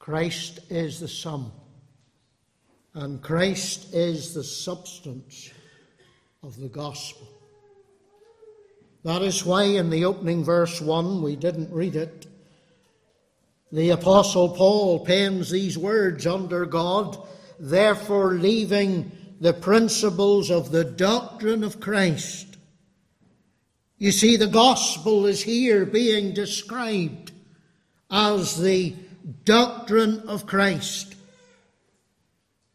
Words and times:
Christ 0.00 0.60
is 0.70 0.98
the 0.98 1.08
sum, 1.08 1.52
and 2.94 3.22
Christ 3.22 3.94
is 3.94 4.32
the 4.32 4.42
substance 4.42 5.50
of 6.42 6.58
the 6.58 6.68
gospel. 6.68 7.28
That 9.04 9.20
is 9.20 9.44
why 9.44 9.64
in 9.64 9.90
the 9.90 10.06
opening 10.06 10.42
verse 10.42 10.80
1, 10.80 11.22
we 11.22 11.36
didn't 11.36 11.70
read 11.70 11.96
it, 11.96 12.26
the 13.70 13.90
Apostle 13.90 14.48
Paul 14.48 15.04
pens 15.04 15.50
these 15.50 15.76
words 15.76 16.26
under 16.26 16.64
God, 16.64 17.18
therefore 17.58 18.32
leaving 18.32 19.12
the 19.38 19.52
principles 19.52 20.50
of 20.50 20.70
the 20.72 20.84
doctrine 20.84 21.62
of 21.62 21.78
Christ. 21.78 22.56
You 23.98 24.12
see, 24.12 24.36
the 24.36 24.46
gospel 24.46 25.26
is 25.26 25.42
here 25.42 25.84
being 25.84 26.32
described 26.32 27.32
as 28.10 28.58
the 28.58 28.94
doctrine 29.44 30.20
of 30.28 30.46
Christ. 30.46 31.14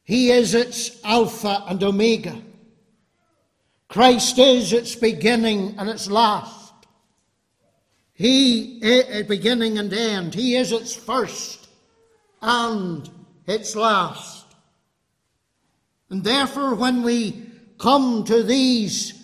He 0.03 0.29
is 0.31 0.53
its 0.53 1.03
Alpha 1.03 1.63
and 1.67 1.83
Omega. 1.83 2.41
Christ 3.87 4.37
is 4.37 4.73
its 4.73 4.95
beginning 4.95 5.75
and 5.77 5.89
its 5.89 6.09
last. 6.09 6.73
He 8.13 8.79
is 8.79 9.27
beginning 9.27 9.77
and 9.77 9.91
end. 9.91 10.33
He 10.33 10.55
is 10.55 10.71
its 10.71 10.95
first 10.95 11.67
and 12.41 13.09
its 13.47 13.75
last. 13.75 14.45
And 16.09 16.23
therefore, 16.23 16.75
when 16.75 17.03
we 17.03 17.49
come 17.77 18.23
to 18.25 18.43
these 18.43 19.21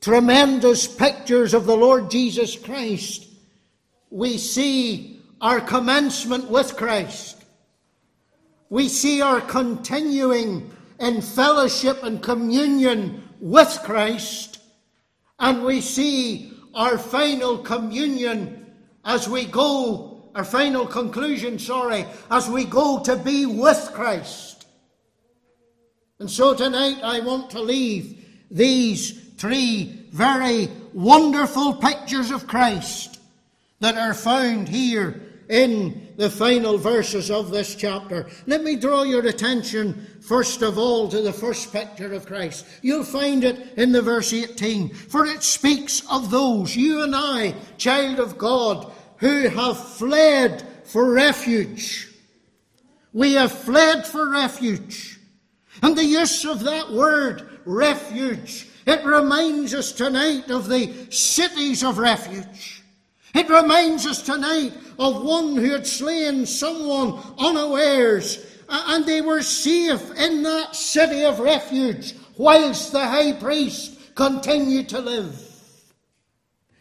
tremendous 0.00 0.88
pictures 0.88 1.54
of 1.54 1.66
the 1.66 1.76
Lord 1.76 2.10
Jesus 2.10 2.56
Christ, 2.56 3.26
we 4.10 4.38
see 4.38 5.15
our 5.40 5.60
commencement 5.60 6.50
with 6.50 6.76
Christ. 6.76 7.44
We 8.68 8.88
see 8.88 9.20
our 9.20 9.40
continuing 9.40 10.70
in 10.98 11.22
fellowship 11.22 12.02
and 12.02 12.22
communion 12.22 13.22
with 13.40 13.78
Christ. 13.84 14.58
And 15.38 15.62
we 15.64 15.80
see 15.80 16.52
our 16.74 16.98
final 16.98 17.58
communion 17.58 18.66
as 19.04 19.28
we 19.28 19.44
go, 19.44 20.30
our 20.34 20.44
final 20.44 20.86
conclusion, 20.86 21.58
sorry, 21.58 22.06
as 22.30 22.48
we 22.48 22.64
go 22.64 23.02
to 23.02 23.16
be 23.16 23.46
with 23.46 23.90
Christ. 23.92 24.66
And 26.18 26.30
so 26.30 26.54
tonight 26.54 26.98
I 27.02 27.20
want 27.20 27.50
to 27.50 27.60
leave 27.60 28.24
these 28.50 29.12
three 29.36 30.06
very 30.10 30.70
wonderful 30.94 31.74
pictures 31.74 32.30
of 32.30 32.46
Christ 32.46 33.20
that 33.80 33.98
are 33.98 34.14
found 34.14 34.68
here 34.68 35.20
in 35.48 36.08
the 36.16 36.30
final 36.30 36.78
verses 36.78 37.30
of 37.30 37.50
this 37.50 37.74
chapter. 37.74 38.26
Let 38.46 38.62
me 38.62 38.76
draw 38.76 39.02
your 39.02 39.26
attention 39.26 40.06
first 40.20 40.62
of 40.62 40.78
all 40.78 41.08
to 41.08 41.22
the 41.22 41.32
first 41.32 41.72
picture 41.72 42.12
of 42.12 42.26
Christ. 42.26 42.66
You'll 42.82 43.04
find 43.04 43.44
it 43.44 43.74
in 43.76 43.92
the 43.92 44.02
verse 44.02 44.32
18, 44.32 44.88
for 44.90 45.26
it 45.26 45.42
speaks 45.42 46.02
of 46.10 46.30
those, 46.30 46.74
you 46.76 47.02
and 47.02 47.14
I, 47.14 47.54
child 47.78 48.18
of 48.18 48.38
God, 48.38 48.92
who 49.18 49.48
have 49.48 49.78
fled 49.78 50.66
for 50.84 51.12
refuge. 51.12 52.08
We 53.12 53.34
have 53.34 53.52
fled 53.52 54.06
for 54.06 54.30
refuge. 54.30 55.18
And 55.82 55.96
the 55.96 56.04
use 56.04 56.44
of 56.44 56.64
that 56.64 56.90
word, 56.90 57.60
refuge, 57.64 58.68
it 58.86 59.04
reminds 59.04 59.74
us 59.74 59.92
tonight 59.92 60.50
of 60.50 60.68
the 60.68 61.10
cities 61.10 61.82
of 61.82 61.98
refuge. 61.98 62.82
It 63.36 63.50
reminds 63.50 64.06
us 64.06 64.22
tonight 64.22 64.72
of 64.98 65.22
one 65.22 65.56
who 65.56 65.72
had 65.72 65.86
slain 65.86 66.46
someone 66.46 67.22
unawares, 67.38 68.42
and 68.66 69.04
they 69.04 69.20
were 69.20 69.42
safe 69.42 70.10
in 70.16 70.42
that 70.44 70.74
city 70.74 71.22
of 71.22 71.38
refuge 71.38 72.14
whilst 72.38 72.92
the 72.92 73.04
high 73.04 73.34
priest 73.34 74.14
continued 74.14 74.88
to 74.88 75.00
live. 75.00 75.38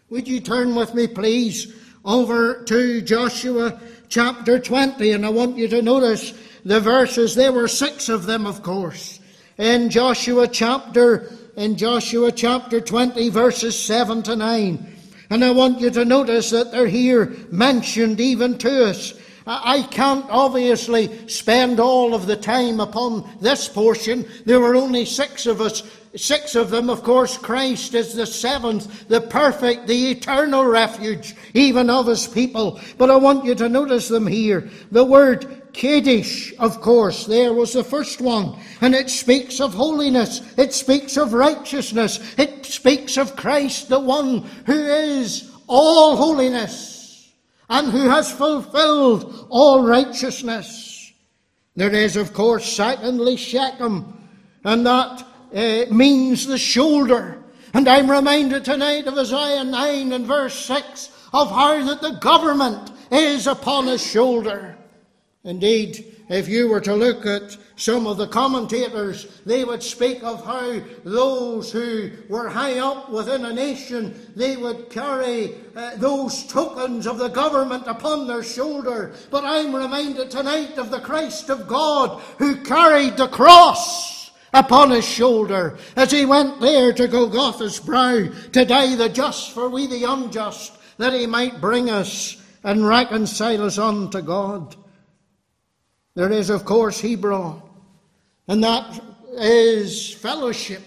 Would 0.09 0.29
you 0.29 0.39
turn 0.39 0.75
with 0.75 0.93
me, 0.93 1.07
please, 1.07 1.75
over 2.05 2.63
to 2.63 3.01
Joshua 3.01 3.77
chapter 4.07 4.57
20, 4.57 5.11
and 5.11 5.25
I 5.25 5.29
want 5.29 5.57
you 5.57 5.67
to 5.67 5.81
notice 5.81 6.33
the 6.63 6.79
verses. 6.79 7.35
There 7.35 7.51
were 7.51 7.67
six 7.67 8.07
of 8.07 8.25
them, 8.25 8.47
of 8.47 8.63
course. 8.63 9.19
In 9.57 9.89
Joshua 9.89 10.47
chapter, 10.47 11.33
in 11.57 11.75
Joshua 11.75 12.31
chapter 12.31 12.79
20, 12.79 13.27
verses 13.27 13.77
7 13.77 14.23
to 14.23 14.37
9. 14.37 14.94
And 15.29 15.43
I 15.43 15.51
want 15.51 15.79
you 15.79 15.89
to 15.91 16.05
notice 16.05 16.51
that 16.51 16.71
they're 16.71 16.87
here 16.87 17.35
mentioned 17.51 18.19
even 18.19 18.57
to 18.59 18.85
us. 18.85 19.13
I 19.47 19.83
can't 19.83 20.25
obviously 20.29 21.27
spend 21.27 21.79
all 21.79 22.15
of 22.15 22.25
the 22.25 22.35
time 22.35 22.79
upon 22.79 23.29
this 23.39 23.69
portion. 23.69 24.27
There 24.45 24.59
were 24.59 24.75
only 24.75 25.05
six 25.05 25.45
of 25.45 25.61
us. 25.61 25.83
Six 26.15 26.55
of 26.55 26.69
them, 26.69 26.89
of 26.89 27.03
course, 27.03 27.37
Christ 27.37 27.93
is 27.93 28.13
the 28.15 28.25
seventh, 28.25 29.07
the 29.09 29.19
perfect, 29.19 29.85
the 29.85 30.11
eternal 30.11 30.65
refuge, 30.65 31.35
even 31.53 31.89
of 31.89 32.07
his 32.07 32.25
people. 32.25 32.79
But 32.97 33.11
I 33.11 33.17
want 33.17 33.43
you 33.43 33.53
to 33.55 33.67
notice 33.67 34.07
them 34.07 34.25
here. 34.25 34.69
The 34.91 35.03
word 35.03 35.64
Kadesh, 35.75 36.53
of 36.57 36.79
course, 36.79 37.25
there 37.25 37.53
was 37.53 37.73
the 37.73 37.83
first 37.83 38.21
one. 38.21 38.57
And 38.81 38.95
it 38.95 39.09
speaks 39.09 39.59
of 39.59 39.73
holiness. 39.73 40.41
It 40.57 40.73
speaks 40.73 41.17
of 41.17 41.33
righteousness. 41.33 42.19
It 42.37 42.65
speaks 42.65 43.17
of 43.17 43.35
Christ, 43.35 43.89
the 43.89 43.99
one 43.99 44.43
who 44.65 44.73
is 44.73 45.51
all 45.67 46.15
holiness 46.15 47.31
and 47.69 47.91
who 47.91 48.09
has 48.09 48.31
fulfilled 48.31 49.47
all 49.49 49.85
righteousness. 49.85 51.13
There 51.75 51.93
is, 51.93 52.15
of 52.15 52.33
course, 52.33 52.71
secondly, 52.71 53.35
Shechem. 53.35 54.13
And 54.63 54.85
that 54.85 55.25
uh, 55.53 55.93
means 55.93 56.47
the 56.47 56.57
shoulder. 56.57 57.43
And 57.73 57.87
I'm 57.89 58.09
reminded 58.09 58.63
tonight 58.63 59.07
of 59.07 59.17
Isaiah 59.17 59.65
9 59.65 60.13
and 60.13 60.25
verse 60.25 60.55
6 60.65 61.11
of 61.33 61.49
how 61.49 61.83
that 61.83 62.01
the 62.01 62.17
government 62.21 62.91
is 63.11 63.45
upon 63.45 63.87
his 63.87 64.05
shoulder. 64.05 64.74
Indeed, 65.45 66.17
if 66.27 66.49
you 66.49 66.67
were 66.69 66.81
to 66.81 66.95
look 66.95 67.27
at 67.27 67.55
some 67.75 68.07
of 68.07 68.17
the 68.17 68.27
commentators, 68.27 69.41
they 69.45 69.63
would 69.63 69.83
speak 69.83 70.23
of 70.23 70.43
how 70.43 70.81
those 71.03 71.71
who 71.71 72.09
were 72.27 72.49
high 72.49 72.79
up 72.79 73.11
within 73.11 73.45
a 73.45 73.53
nation, 73.53 74.19
they 74.35 74.57
would 74.57 74.89
carry 74.89 75.53
uh, 75.75 75.97
those 75.97 76.47
tokens 76.47 77.05
of 77.05 77.19
the 77.19 77.27
government 77.27 77.83
upon 77.85 78.25
their 78.25 78.41
shoulder. 78.41 79.13
But 79.29 79.43
I'm 79.43 79.75
reminded 79.75 80.31
tonight 80.31 80.79
of 80.79 80.89
the 80.89 80.99
Christ 80.99 81.51
of 81.51 81.67
God 81.67 82.19
who 82.39 82.63
carried 82.63 83.17
the 83.17 83.27
cross 83.27 84.31
upon 84.51 84.89
his 84.89 85.05
shoulder 85.05 85.77
as 85.95 86.11
he 86.11 86.25
went 86.25 86.59
there 86.59 86.91
to 86.93 87.07
Golgotha's 87.07 87.79
brow 87.79 88.29
to 88.53 88.65
die 88.65 88.95
the 88.95 89.09
just 89.09 89.51
for 89.51 89.69
we 89.69 89.85
the 89.85 90.05
unjust, 90.05 90.73
that 90.97 91.13
he 91.13 91.27
might 91.27 91.61
bring 91.61 91.91
us 91.91 92.41
and 92.63 92.87
reconcile 92.87 93.61
us 93.61 93.77
unto 93.77 94.23
God. 94.23 94.75
There 96.15 96.31
is, 96.31 96.49
of 96.49 96.65
course, 96.65 97.01
Hebron, 97.01 97.61
and 98.47 98.63
that 98.63 99.01
is 99.33 100.13
fellowship. 100.13 100.81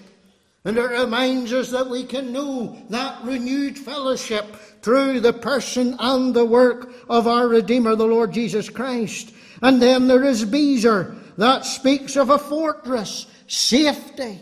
And 0.65 0.77
it 0.77 0.83
reminds 0.83 1.53
us 1.53 1.71
that 1.71 1.89
we 1.89 2.05
can 2.05 2.33
know 2.33 2.77
that 2.91 3.22
renewed 3.25 3.78
fellowship 3.78 4.56
through 4.83 5.21
the 5.21 5.33
person 5.33 5.97
and 5.99 6.34
the 6.34 6.44
work 6.44 6.93
of 7.09 7.27
our 7.27 7.49
Redeemer, 7.49 7.94
the 7.94 8.06
Lord 8.06 8.33
Jesus 8.33 8.69
Christ. 8.69 9.33
And 9.62 9.81
then 9.81 10.09
there 10.09 10.25
is 10.25 10.44
Bezer, 10.44 11.17
that 11.37 11.65
speaks 11.65 12.17
of 12.17 12.31
a 12.31 12.38
fortress, 12.38 13.27
safety. 13.47 14.41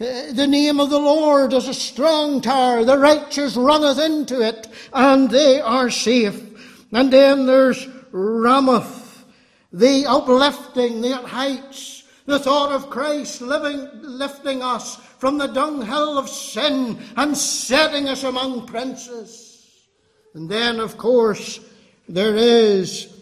Uh, 0.00 0.32
the 0.32 0.46
name 0.46 0.78
of 0.80 0.90
the 0.90 0.98
Lord 0.98 1.52
is 1.52 1.68
a 1.68 1.74
strong 1.74 2.40
tower, 2.40 2.84
the 2.84 2.98
righteous 2.98 3.56
runneth 3.56 3.98
into 3.98 4.40
it, 4.40 4.68
and 4.92 5.28
they 5.30 5.60
are 5.60 5.90
safe. 5.90 6.40
And 6.92 7.12
then 7.12 7.46
there's 7.46 7.86
Ramoth, 8.12 8.97
the 9.72 10.06
uplifting, 10.06 11.00
the 11.00 11.16
heights, 11.16 12.04
the 12.26 12.38
thought 12.38 12.72
of 12.72 12.90
Christ 12.90 13.40
living, 13.40 13.88
lifting 14.02 14.62
us 14.62 14.96
from 14.96 15.38
the 15.38 15.46
dunghill 15.46 16.18
of 16.18 16.28
sin 16.28 16.98
and 17.16 17.36
setting 17.36 18.08
us 18.08 18.24
among 18.24 18.66
princes. 18.66 19.86
And 20.34 20.48
then, 20.48 20.78
of 20.78 20.96
course, 20.96 21.60
there 22.08 22.36
is 22.36 23.12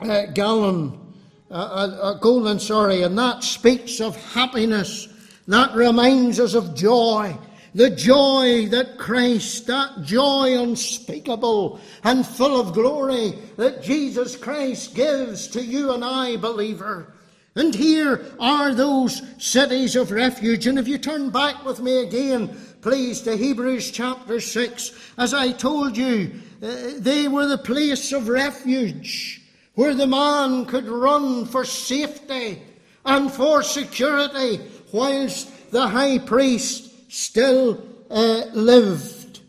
uh, 0.00 0.26
Gallon, 0.26 1.14
uh, 1.50 1.54
uh, 1.54 2.14
Golan, 2.14 2.60
sorry, 2.60 3.02
and 3.02 3.18
that 3.18 3.42
speaks 3.42 4.00
of 4.00 4.16
happiness. 4.32 5.08
That 5.48 5.74
reminds 5.74 6.38
us 6.38 6.54
of 6.54 6.74
joy 6.74 7.36
the 7.74 7.90
joy 7.90 8.66
that 8.66 8.98
Christ, 8.98 9.66
that 9.66 10.02
joy 10.02 10.60
unspeakable 10.60 11.80
and 12.04 12.26
full 12.26 12.60
of 12.60 12.72
glory 12.72 13.34
that 13.56 13.82
Jesus 13.82 14.36
Christ 14.36 14.94
gives 14.94 15.48
to 15.48 15.62
you 15.62 15.92
and 15.92 16.04
I, 16.04 16.36
believer. 16.36 17.12
And 17.54 17.74
here 17.74 18.24
are 18.38 18.74
those 18.74 19.22
cities 19.38 19.96
of 19.96 20.12
refuge. 20.12 20.66
And 20.66 20.78
if 20.78 20.86
you 20.86 20.96
turn 20.96 21.30
back 21.30 21.64
with 21.64 21.80
me 21.80 22.02
again, 22.02 22.56
please, 22.80 23.20
to 23.22 23.36
Hebrews 23.36 23.90
chapter 23.90 24.40
6, 24.40 25.12
as 25.18 25.34
I 25.34 25.52
told 25.52 25.96
you, 25.96 26.32
uh, 26.62 26.92
they 26.98 27.26
were 27.28 27.46
the 27.46 27.58
place 27.58 28.12
of 28.12 28.28
refuge 28.28 29.42
where 29.74 29.94
the 29.94 30.06
man 30.06 30.66
could 30.66 30.86
run 30.86 31.46
for 31.46 31.64
safety 31.64 32.62
and 33.04 33.30
for 33.30 33.62
security 33.62 34.60
whilst 34.92 35.70
the 35.70 35.86
high 35.86 36.18
priest 36.18 36.87
still 37.08 37.82
uh, 38.10 38.44
lived. 38.52 39.40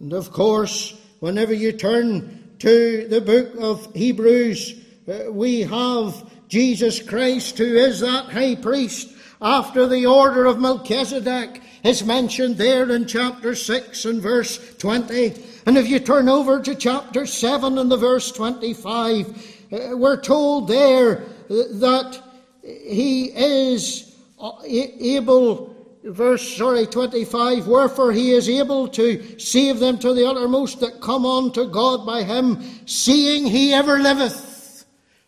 And 0.00 0.12
of 0.12 0.32
course, 0.32 0.98
whenever 1.20 1.54
you 1.54 1.72
turn 1.72 2.54
to 2.58 3.06
the 3.08 3.20
book 3.20 3.54
of 3.58 3.94
Hebrews, 3.94 4.80
uh, 5.08 5.30
we 5.30 5.60
have 5.60 6.30
Jesus 6.48 7.00
Christ, 7.00 7.58
who 7.58 7.76
is 7.76 8.00
that 8.00 8.26
high 8.26 8.54
priest 8.54 9.12
after 9.40 9.86
the 9.86 10.06
order 10.06 10.46
of 10.46 10.58
Melchizedek, 10.58 11.60
is 11.84 12.04
mentioned 12.04 12.56
there 12.56 12.90
in 12.90 13.06
chapter 13.06 13.54
6 13.54 14.04
and 14.06 14.20
verse 14.20 14.76
20. 14.78 15.34
And 15.66 15.76
if 15.76 15.88
you 15.88 16.00
turn 16.00 16.28
over 16.28 16.60
to 16.60 16.74
chapter 16.74 17.26
7 17.26 17.78
and 17.78 17.90
the 17.90 17.96
verse 17.96 18.32
25, 18.32 19.56
uh, 19.72 19.96
we're 19.96 20.20
told 20.20 20.68
there 20.68 21.22
uh, 21.22 21.62
that 21.72 22.22
he 22.62 23.26
is 23.26 24.16
uh, 24.40 24.52
able 24.64 25.75
verse 26.06 26.56
sorry 26.56 26.86
25 26.86 27.66
wherefore 27.66 28.12
he 28.12 28.30
is 28.30 28.48
able 28.48 28.86
to 28.86 29.38
save 29.38 29.78
them 29.80 29.98
to 29.98 30.14
the 30.14 30.26
uttermost 30.26 30.80
that 30.80 31.00
come 31.00 31.26
unto 31.26 31.68
god 31.68 32.06
by 32.06 32.22
him 32.22 32.62
seeing 32.86 33.44
he 33.44 33.72
ever 33.72 33.98
liveth 33.98 34.84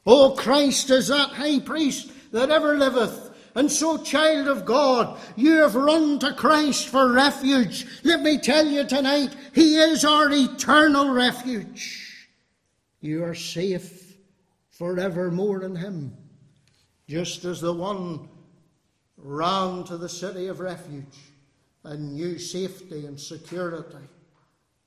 o 0.06 0.30
christ 0.30 0.90
is 0.90 1.08
that 1.08 1.30
high 1.30 1.58
priest 1.58 2.12
that 2.32 2.50
ever 2.50 2.76
liveth 2.76 3.28
and 3.58 3.72
so, 3.72 3.98
child 3.98 4.46
of 4.46 4.64
God, 4.64 5.18
you 5.34 5.56
have 5.56 5.74
run 5.74 6.20
to 6.20 6.32
Christ 6.32 6.86
for 6.86 7.10
refuge. 7.10 7.86
Let 8.04 8.20
me 8.20 8.38
tell 8.38 8.64
you 8.64 8.84
tonight, 8.84 9.34
He 9.52 9.74
is 9.74 10.04
our 10.04 10.30
eternal 10.30 11.10
refuge. 11.10 12.28
You 13.00 13.24
are 13.24 13.34
safe 13.34 14.16
forevermore 14.70 15.64
in 15.64 15.74
Him, 15.74 16.16
just 17.08 17.44
as 17.44 17.60
the 17.60 17.72
one 17.72 18.28
ran 19.18 19.84
to 19.84 19.96
the 19.96 20.08
city 20.08 20.46
of 20.46 20.60
refuge 20.60 21.18
and 21.84 22.14
knew 22.14 22.38
safety 22.38 23.06
and 23.06 23.18
security 23.18 24.08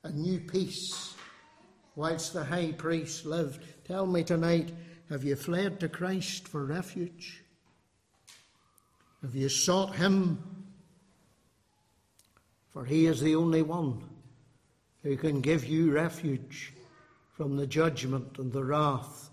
and 0.04 0.16
knew 0.16 0.40
peace 0.40 1.14
whilst 1.96 2.34
the 2.34 2.44
high 2.44 2.72
priest 2.72 3.26
lived. 3.26 3.64
Tell 3.86 4.06
me 4.06 4.24
tonight, 4.24 4.72
have 5.10 5.24
you 5.24 5.36
fled 5.36 5.80
to 5.82 5.90
Christ 5.90 6.48
for 6.48 6.66
refuge? 6.66 7.44
Have 9.22 9.36
you 9.36 9.50
sought 9.50 9.96
him? 9.96 10.42
For 12.70 12.86
he 12.86 13.06
is 13.06 13.20
the 13.20 13.36
only 13.36 13.62
one 13.62 14.02
who 15.04 15.18
can 15.18 15.42
give 15.42 15.66
you 15.66 15.92
refuge 15.92 16.74
from 17.34 17.58
the 17.58 17.68
judgment 17.68 18.38
and 18.38 18.52
the 18.52 18.64
wrath 18.64 19.30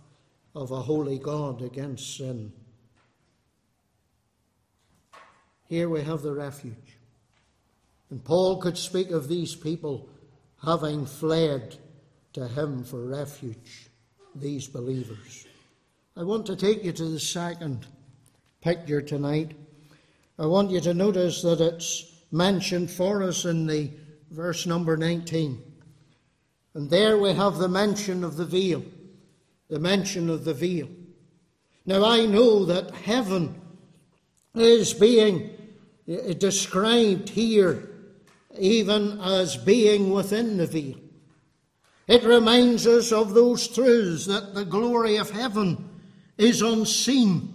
of 0.54 0.70
a 0.70 0.82
holy 0.82 1.18
God 1.18 1.62
against 1.62 2.16
sin. 2.16 2.52
Here 5.68 5.88
we 5.88 6.02
have 6.02 6.22
the 6.22 6.32
refuge. 6.32 6.98
And 8.10 8.24
Paul 8.24 8.56
could 8.58 8.78
speak 8.78 9.10
of 9.10 9.28
these 9.28 9.54
people 9.54 10.08
having 10.64 11.04
fled 11.04 11.76
to 12.32 12.48
him 12.48 12.84
for 12.84 13.04
refuge, 13.04 13.90
these 14.34 14.66
believers. 14.66 15.46
I 16.16 16.22
want 16.22 16.46
to 16.46 16.56
take 16.56 16.84
you 16.84 16.92
to 16.92 17.04
the 17.04 17.20
second 17.20 17.86
picture 18.62 19.02
tonight. 19.02 19.52
I 20.38 20.46
want 20.46 20.70
you 20.70 20.80
to 20.80 20.94
notice 20.94 21.42
that 21.42 21.60
it's 21.60 22.10
mentioned 22.32 22.90
for 22.90 23.22
us 23.22 23.44
in 23.44 23.66
the 23.66 23.90
verse 24.30 24.66
number 24.66 24.96
19. 24.96 25.62
And 26.74 26.90
there 26.90 27.18
we 27.18 27.34
have 27.34 27.58
the 27.58 27.68
mention 27.68 28.24
of 28.24 28.36
the 28.36 28.46
veil. 28.46 28.84
The 29.68 29.78
mention 29.78 30.30
of 30.30 30.44
the 30.44 30.54
veil. 30.54 30.88
Now 31.84 32.04
I 32.04 32.24
know 32.24 32.64
that 32.64 32.90
heaven 32.92 33.60
is 34.54 34.94
being 34.94 35.57
described 36.38 37.28
here 37.28 37.90
even 38.58 39.20
as 39.20 39.56
being 39.56 40.10
within 40.10 40.56
the 40.56 40.66
veil. 40.66 40.96
It 42.06 42.24
reminds 42.24 42.86
us 42.86 43.12
of 43.12 43.34
those 43.34 43.68
truths 43.68 44.26
that 44.26 44.54
the 44.54 44.64
glory 44.64 45.16
of 45.16 45.30
heaven 45.30 45.88
is 46.38 46.62
unseen 46.62 47.54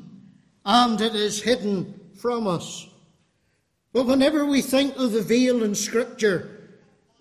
and 0.63 1.01
it 1.01 1.15
is 1.15 1.41
hidden 1.41 1.99
from 2.15 2.47
us. 2.47 2.87
But 3.91 4.05
whenever 4.05 4.45
we 4.45 4.61
think 4.61 4.95
of 4.97 5.11
the 5.11 5.21
veil 5.21 5.63
in 5.63 5.75
Scripture, 5.75 6.49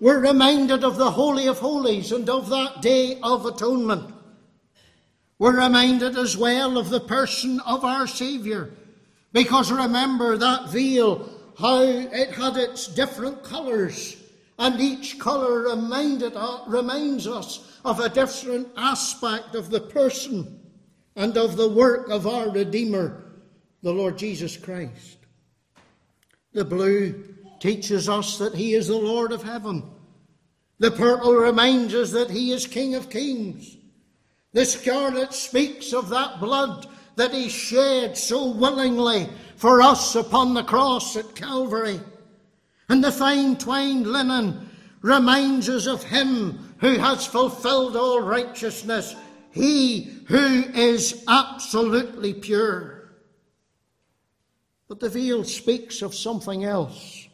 we're 0.00 0.20
reminded 0.20 0.84
of 0.84 0.96
the 0.96 1.12
Holy 1.12 1.46
of 1.46 1.58
Holies 1.58 2.12
and 2.12 2.29
of 2.29 2.50
that 2.50 2.82
day 2.82 3.19
of 3.23 3.46
atonement. 3.46 4.12
We're 5.38 5.61
reminded 5.61 6.17
as 6.17 6.37
well 6.37 6.76
of 6.76 6.90
the 6.90 7.00
person 7.00 7.61
of 7.61 7.84
our 7.84 8.06
Saviour. 8.06 8.70
Because 9.32 9.73
remember 9.73 10.37
that 10.37 10.69
veil, 10.69 11.29
how 11.58 11.82
it 11.82 12.32
had 12.32 12.56
its 12.56 12.87
different 12.87 13.43
colours, 13.43 14.17
and 14.58 14.81
each 14.81 15.19
colour 15.19 15.70
reminded, 15.70 16.34
reminds 16.67 17.26
us 17.26 17.81
of 17.84 18.00
a 18.00 18.08
different 18.08 18.69
aspect 18.76 19.55
of 19.55 19.70
the 19.70 19.81
person 19.81 20.61
and 21.17 21.37
of 21.37 21.56
the 21.56 21.69
work 21.69 22.08
of 22.11 22.26
our 22.26 22.50
Redeemer, 22.50 23.23
the 23.82 23.93
Lord 23.93 24.19
Jesus 24.19 24.56
Christ. 24.56 25.19
The 26.52 26.64
blue 26.64 27.25
teaches 27.61 28.08
us 28.08 28.38
that 28.38 28.55
He 28.55 28.75
is 28.75 28.88
the 28.88 28.96
Lord 28.96 29.32
of 29.32 29.43
heaven. 29.43 29.82
The 30.79 30.90
purple 30.90 31.34
reminds 31.34 31.94
us 31.94 32.11
that 32.12 32.31
He 32.31 32.52
is 32.52 32.67
King 32.67 32.94
of 32.94 33.08
kings. 33.08 33.76
The 34.52 34.67
scarlet 34.67 35.32
speaks 35.32 35.93
of 35.94 36.11
that 36.11 36.40
blood 36.40 36.87
that 37.17 37.32
He 37.32 37.49
shed 37.49 38.17
so 38.17 38.50
willingly 38.50 39.29
for 39.56 39.82
us 39.82 40.14
upon 40.14 40.55
the 40.55 40.64
cross 40.64 41.17
at 41.17 41.35
Calvary. 41.35 42.00
And 42.88 43.03
the 43.03 43.12
fine 43.12 43.56
twined 43.56 44.06
linen 44.06 44.69
reminds 45.03 45.69
us 45.69 45.87
of 45.87 46.03
Him 46.03 46.75
who 46.79 46.99
has 46.99 47.26
fulfilled 47.26 47.97
all 47.97 48.20
righteousness, 48.20 49.14
He 49.50 50.03
who 50.26 50.64
is 50.75 51.25
absolutely 51.29 52.35
pure. 52.35 53.11
But 54.88 55.00
the 55.00 55.08
veil 55.08 55.44
speaks 55.44 56.03
of 56.03 56.15
something 56.15 56.65
else. 56.65 57.29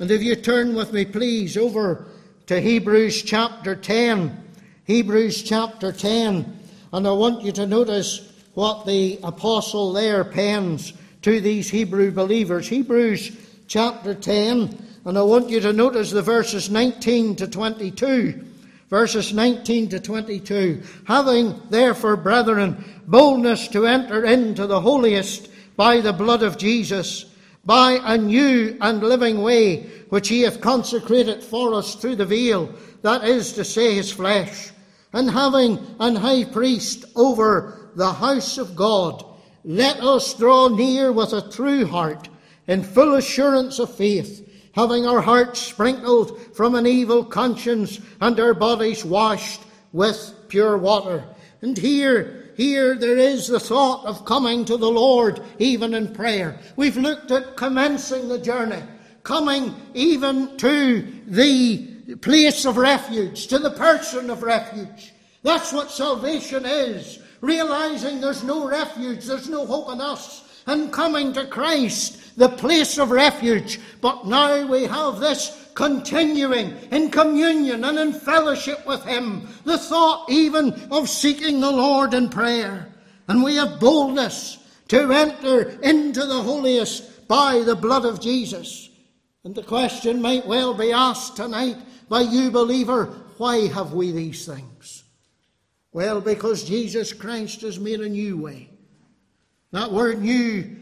And 0.00 0.10
if 0.10 0.22
you 0.22 0.36
turn 0.36 0.74
with 0.74 0.92
me, 0.92 1.04
please, 1.04 1.56
over 1.56 2.06
to 2.46 2.60
Hebrews 2.60 3.22
chapter 3.22 3.76
10. 3.76 4.44
Hebrews 4.84 5.42
chapter 5.42 5.92
10. 5.92 6.58
And 6.92 7.06
I 7.06 7.12
want 7.12 7.42
you 7.42 7.52
to 7.52 7.66
notice 7.66 8.27
what 8.58 8.84
the 8.86 9.20
apostle 9.22 9.92
there 9.92 10.24
pens 10.24 10.92
to 11.22 11.40
these 11.40 11.70
Hebrew 11.70 12.10
believers. 12.10 12.66
Hebrews 12.66 13.30
chapter 13.68 14.16
10. 14.16 14.84
And 15.04 15.16
I 15.16 15.22
want 15.22 15.48
you 15.48 15.60
to 15.60 15.72
notice 15.72 16.10
the 16.10 16.22
verses 16.22 16.68
19 16.68 17.36
to 17.36 17.46
22. 17.46 18.44
Verses 18.90 19.32
19 19.32 19.90
to 19.90 20.00
22. 20.00 20.82
Having 21.06 21.62
therefore, 21.70 22.16
brethren, 22.16 22.84
boldness 23.06 23.68
to 23.68 23.86
enter 23.86 24.24
into 24.24 24.66
the 24.66 24.80
holiest 24.80 25.48
by 25.76 26.00
the 26.00 26.12
blood 26.12 26.42
of 26.42 26.58
Jesus, 26.58 27.26
by 27.64 28.00
a 28.02 28.18
new 28.18 28.76
and 28.80 29.00
living 29.00 29.40
way 29.40 29.84
which 30.08 30.26
he 30.26 30.40
hath 30.40 30.60
consecrated 30.60 31.44
for 31.44 31.74
us 31.74 31.94
through 31.94 32.16
the 32.16 32.26
veil, 32.26 32.74
that 33.02 33.22
is 33.22 33.52
to 33.52 33.64
say, 33.64 33.94
his 33.94 34.10
flesh, 34.10 34.72
and 35.12 35.30
having 35.30 35.78
an 36.00 36.16
high 36.16 36.42
priest 36.42 37.04
over 37.14 37.77
the 37.96 38.12
house 38.12 38.58
of 38.58 38.76
God, 38.76 39.24
let 39.64 40.00
us 40.00 40.34
draw 40.34 40.68
near 40.68 41.12
with 41.12 41.32
a 41.32 41.50
true 41.50 41.86
heart, 41.86 42.28
in 42.66 42.82
full 42.82 43.14
assurance 43.14 43.78
of 43.78 43.94
faith, 43.94 44.48
having 44.72 45.06
our 45.06 45.20
hearts 45.20 45.60
sprinkled 45.60 46.54
from 46.54 46.74
an 46.74 46.86
evil 46.86 47.24
conscience 47.24 48.00
and 48.20 48.38
our 48.38 48.54
bodies 48.54 49.04
washed 49.04 49.62
with 49.92 50.34
pure 50.48 50.76
water. 50.76 51.24
And 51.62 51.76
here 51.76 52.48
here 52.58 52.96
there 52.96 53.16
is 53.16 53.46
the 53.46 53.60
thought 53.60 54.04
of 54.04 54.24
coming 54.24 54.64
to 54.64 54.76
the 54.76 54.90
Lord 54.90 55.40
even 55.60 55.94
in 55.94 56.12
prayer. 56.12 56.58
We've 56.74 56.96
looked 56.96 57.30
at 57.30 57.56
commencing 57.56 58.28
the 58.28 58.40
journey, 58.40 58.82
coming 59.22 59.76
even 59.94 60.56
to 60.56 61.06
the 61.28 62.16
place 62.20 62.64
of 62.64 62.76
refuge, 62.76 63.46
to 63.46 63.60
the 63.60 63.70
person 63.70 64.28
of 64.28 64.42
refuge. 64.42 65.12
That's 65.44 65.72
what 65.72 65.92
salvation 65.92 66.66
is. 66.66 67.20
Realizing 67.40 68.20
there's 68.20 68.42
no 68.42 68.68
refuge, 68.68 69.24
there's 69.24 69.48
no 69.48 69.64
hope 69.64 69.90
in 69.92 70.00
us, 70.00 70.62
and 70.66 70.92
coming 70.92 71.32
to 71.32 71.46
Christ, 71.46 72.36
the 72.36 72.48
place 72.48 72.98
of 72.98 73.10
refuge. 73.10 73.80
But 74.00 74.26
now 74.26 74.66
we 74.66 74.84
have 74.84 75.20
this 75.20 75.70
continuing 75.74 76.76
in 76.90 77.10
communion 77.10 77.84
and 77.84 77.98
in 77.98 78.12
fellowship 78.12 78.84
with 78.86 79.04
Him, 79.04 79.48
the 79.64 79.78
thought 79.78 80.28
even 80.28 80.72
of 80.90 81.08
seeking 81.08 81.60
the 81.60 81.70
Lord 81.70 82.14
in 82.14 82.28
prayer. 82.28 82.92
And 83.28 83.42
we 83.42 83.56
have 83.56 83.78
boldness 83.78 84.58
to 84.88 85.12
enter 85.12 85.78
into 85.82 86.26
the 86.26 86.42
holiest 86.42 87.28
by 87.28 87.62
the 87.64 87.76
blood 87.76 88.04
of 88.04 88.20
Jesus. 88.20 88.88
And 89.44 89.54
the 89.54 89.62
question 89.62 90.20
might 90.20 90.46
well 90.46 90.74
be 90.74 90.92
asked 90.92 91.36
tonight 91.36 91.76
by 92.08 92.22
you, 92.22 92.50
believer 92.50 93.06
why 93.36 93.68
have 93.68 93.92
we 93.92 94.10
these 94.10 94.44
things? 94.44 95.04
Well, 95.92 96.20
because 96.20 96.64
Jesus 96.64 97.12
Christ 97.12 97.62
has 97.62 97.78
made 97.78 98.00
a 98.00 98.08
new 98.08 98.36
way. 98.36 98.70
That 99.72 99.92
word 99.92 100.20
new 100.20 100.76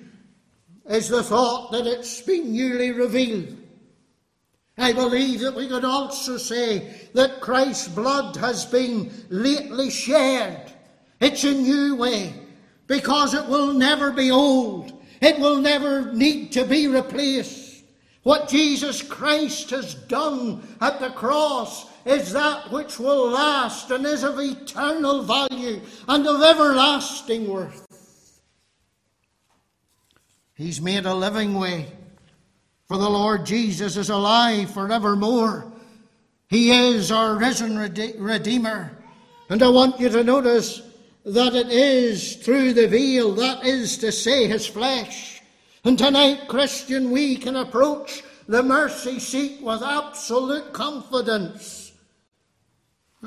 is 0.89 1.09
the 1.09 1.23
thought 1.23 1.73
that 1.73 1.87
it's 1.87 2.21
been 2.21 2.53
newly 2.53 2.93
revealed. 2.93 3.57
I 4.79 4.93
believe 4.93 5.41
that 5.41 5.55
we 5.55 5.69
could 5.69 5.85
also 5.85 6.37
say 6.37 7.09
that 7.15 7.41
Christ's 7.41 7.89
blood 7.89 8.37
has 8.37 8.67
been 8.67 9.11
lately 9.31 9.91
shed. 9.91 10.73
It's 11.19 11.45
a 11.45 11.53
new 11.53 11.97
way 11.97 12.35
because 12.87 13.33
it 13.33 13.47
will 13.47 13.73
never 13.73 14.13
be 14.13 14.31
old. 14.31 14.93
It 15.21 15.39
will 15.39 15.61
never 15.61 16.13
need 16.13 16.53
to 16.53 16.65
be 16.65 16.89
replaced. 16.89 17.66
What 18.27 18.49
Jesus 18.49 19.03
Christ 19.03 19.71
has 19.71 19.95
done 19.95 20.61
at 20.81 20.99
the 20.99 21.11
cross 21.11 21.87
is 22.05 22.33
that 22.33 22.73
which 22.73 22.99
will 22.99 23.31
last 23.31 23.89
and 23.93 24.05
is 24.05 24.25
of 24.25 24.41
eternal 24.41 25.23
value 25.23 25.81
and 26.09 26.27
of 26.27 26.43
everlasting 26.43 27.47
worth. 27.49 27.87
He's 30.55 30.81
made 30.81 31.07
a 31.07 31.15
living 31.15 31.55
way, 31.55 31.87
for 32.89 32.97
the 32.97 33.09
Lord 33.09 33.47
Jesus 33.47 33.97
is 33.97 34.11
alive 34.11 34.73
forevermore. 34.73 35.71
He 36.49 36.73
is 36.73 37.13
our 37.13 37.37
risen 37.37 37.79
Redeemer. 37.79 38.91
And 39.51 39.63
I 39.63 39.69
want 39.69 40.01
you 40.01 40.09
to 40.09 40.25
notice 40.25 40.83
that 41.25 41.55
it 41.55 41.69
is 41.69 42.35
through 42.35 42.73
the 42.73 42.89
veil, 42.89 43.31
that 43.37 43.65
is 43.65 43.99
to 43.99 44.11
say, 44.11 44.49
his 44.49 44.67
flesh. 44.67 45.36
And 45.87 45.99
tonight, 45.99 46.49
Christian, 46.49 47.11
we 47.11 47.37
can 47.37 47.57
approach 47.57 48.23
the 48.47 48.63
mercy 48.63 49.19
seat 49.19 49.63
with 49.63 49.83
absolute 49.83 50.73
confidence 50.73 51.87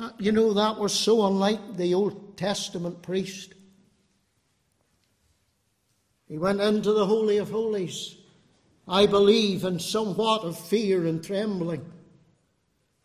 uh, 0.00 0.10
you 0.18 0.32
know, 0.32 0.54
that 0.54 0.78
was 0.78 0.94
so 0.94 1.26
unlike 1.26 1.76
the 1.76 1.92
Old 1.94 2.36
Testament 2.38 3.02
priest. 3.02 3.52
He 6.28 6.38
went 6.38 6.60
into 6.60 6.92
the 6.92 7.06
Holy 7.06 7.38
of 7.38 7.50
Holies, 7.50 8.16
I 8.88 9.06
believe, 9.06 9.64
in 9.64 9.78
somewhat 9.78 10.42
of 10.42 10.58
fear 10.58 11.06
and 11.06 11.22
trembling. 11.22 11.84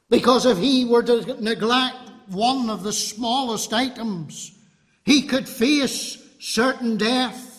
Because 0.10 0.46
if 0.46 0.58
he 0.58 0.86
were 0.86 1.04
to 1.04 1.42
neglect 1.44 1.98
one 2.28 2.70
of 2.70 2.84
the 2.84 2.94
smallest 2.94 3.74
items, 3.74 4.58
he 5.04 5.24
could 5.24 5.50
face 5.50 6.24
certain 6.40 6.98
death. 6.98 7.55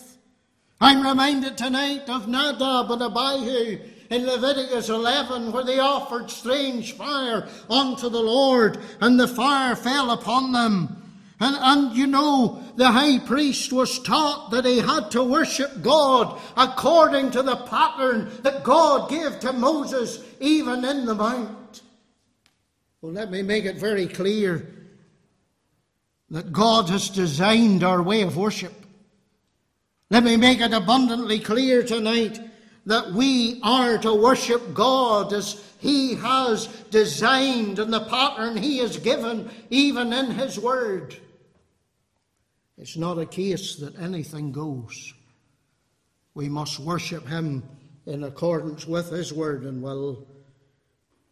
I'm 0.79 1.05
reminded 1.05 1.57
tonight 1.57 2.07
of 2.07 2.27
Nadab 2.27 2.91
and 2.91 3.01
Abihu 3.01 3.79
in 4.11 4.25
Leviticus 4.25 4.89
11 4.89 5.51
where 5.51 5.63
they 5.63 5.79
offered 5.79 6.29
strange 6.29 6.93
fire 6.93 7.47
unto 7.69 8.09
the 8.09 8.21
Lord 8.21 8.77
and 9.01 9.19
the 9.19 9.27
fire 9.27 9.75
fell 9.75 10.11
upon 10.11 10.51
them. 10.51 11.03
And, 11.39 11.55
and 11.59 11.97
you 11.97 12.07
know, 12.07 12.63
the 12.75 12.91
high 12.91 13.19
priest 13.19 13.73
was 13.73 13.99
taught 13.99 14.51
that 14.51 14.65
he 14.65 14.79
had 14.79 15.11
to 15.11 15.23
worship 15.23 15.81
God 15.81 16.39
according 16.55 17.31
to 17.31 17.43
the 17.43 17.55
pattern 17.55 18.31
that 18.41 18.63
God 18.63 19.09
gave 19.09 19.39
to 19.41 19.53
Moses, 19.53 20.23
even 20.39 20.83
in 20.85 21.05
the 21.05 21.15
mount. 21.15 21.81
Well, 23.01 23.11
let 23.11 23.29
me 23.29 23.43
make 23.43 23.65
it 23.65 23.77
very 23.77 24.07
clear 24.07 24.67
that 26.29 26.51
God 26.51 26.89
has 26.89 27.09
designed 27.09 27.83
our 27.83 28.01
way 28.01 28.21
of 28.21 28.35
worship. 28.35 28.86
Let 30.09 30.23
me 30.23 30.37
make 30.37 30.61
it 30.61 30.73
abundantly 30.73 31.39
clear 31.39 31.83
tonight 31.83 32.39
that 32.85 33.11
we 33.11 33.59
are 33.61 33.97
to 33.97 34.13
worship 34.13 34.73
God 34.73 35.33
as 35.33 35.61
He 35.79 36.15
has 36.15 36.67
designed 36.89 37.79
and 37.79 37.91
the 37.91 37.99
pattern 37.99 38.55
He 38.55 38.77
has 38.77 38.97
given, 38.97 39.49
even 39.69 40.13
in 40.13 40.31
His 40.31 40.57
Word. 40.57 41.15
It's 42.77 42.95
not 42.95 43.17
a 43.17 43.25
case 43.25 43.75
that 43.77 43.99
anything 43.99 44.51
goes. 44.51 45.13
We 46.33 46.47
must 46.47 46.79
worship 46.79 47.27
Him 47.27 47.63
in 48.05 48.23
accordance 48.23 48.87
with 48.87 49.09
His 49.09 49.33
Word 49.33 49.63
and 49.63 49.81
will. 49.81 50.25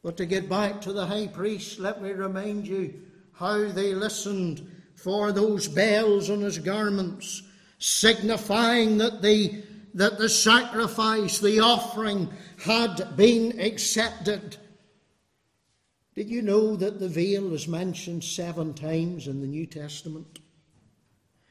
But 0.04 0.18
to 0.18 0.26
get 0.26 0.50
back 0.50 0.82
to 0.82 0.94
the 0.94 1.06
high 1.06 1.28
priest, 1.28 1.80
let 1.80 2.02
me 2.02 2.12
remind 2.12 2.68
you 2.68 2.94
how 3.34 3.70
they 3.70 3.94
listened 3.94 4.70
for 4.96 5.32
those 5.32 5.68
bells 5.68 6.30
on 6.30 6.42
his 6.42 6.60
garments, 6.60 7.42
signifying 7.78 8.98
that 8.98 9.22
the 9.22 9.64
that 9.96 10.18
the 10.18 10.28
sacrifice, 10.28 11.40
the 11.40 11.62
offering, 11.62 12.30
had 12.64 13.16
been 13.16 13.58
accepted. 13.62 14.58
Did 16.16 16.30
you 16.30 16.42
know 16.42 16.76
that 16.76 17.00
the 17.00 17.08
veil 17.08 17.54
is 17.54 17.68
mentioned 17.68 18.24
seven 18.24 18.74
times 18.74 19.28
in 19.28 19.40
the 19.40 19.48
New 19.48 19.66
Testament? 19.66 20.40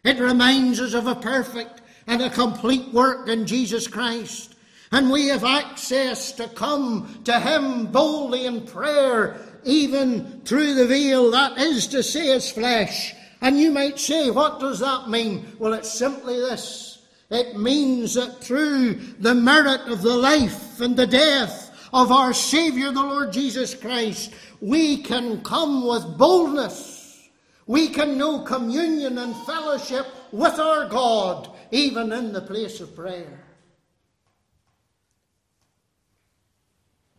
It 0.05 0.19
reminds 0.19 0.79
us 0.79 0.93
of 0.93 1.07
a 1.07 1.15
perfect 1.15 1.81
and 2.07 2.21
a 2.21 2.29
complete 2.29 2.93
work 2.93 3.29
in 3.29 3.47
Jesus 3.47 3.87
Christ. 3.87 4.55
And 4.93 5.11
we 5.11 5.29
have 5.29 5.45
access 5.45 6.31
to 6.33 6.47
come 6.49 7.23
to 7.25 7.41
Him 7.41 7.87
boldly 7.87 8.45
in 8.45 8.67
prayer, 8.67 9.41
even 9.65 10.43
through 10.45 10.75
the 10.75 10.87
veil, 10.87 11.31
that 11.31 11.57
is 11.59 11.87
to 11.89 12.03
say, 12.03 12.27
His 12.27 12.51
flesh. 12.51 13.15
And 13.45 13.61
you 13.61 13.71
might 13.73 13.99
say, 13.99 14.31
what 14.31 14.59
does 14.59 14.79
that 14.79 15.11
mean? 15.11 15.55
Well, 15.59 15.75
it's 15.75 15.93
simply 15.93 16.37
this 16.37 17.03
it 17.31 17.59
means 17.59 18.15
that 18.15 18.43
through 18.43 18.95
the 19.19 19.35
merit 19.35 19.83
of 19.83 20.01
the 20.01 20.17
life 20.17 20.81
and 20.81 20.97
the 20.97 21.07
death 21.07 21.71
of 21.93 22.11
our 22.11 22.33
Saviour, 22.33 22.91
the 22.91 23.03
Lord 23.03 23.35
Jesus 23.35 23.75
Christ, 23.75 24.33
we 24.63 25.03
can 25.03 25.43
come 25.43 25.87
with 25.87 26.17
boldness. 26.17 27.29
We 27.67 27.89
can 27.89 28.17
know 28.17 28.41
communion 28.45 29.19
and 29.19 29.37
fellowship 29.45 30.07
with 30.33 30.59
our 30.59 30.89
God, 30.89 31.51
even 31.71 32.13
in 32.13 32.33
the 32.33 32.41
place 32.41 32.81
of 32.81 32.97
prayer. 32.97 33.45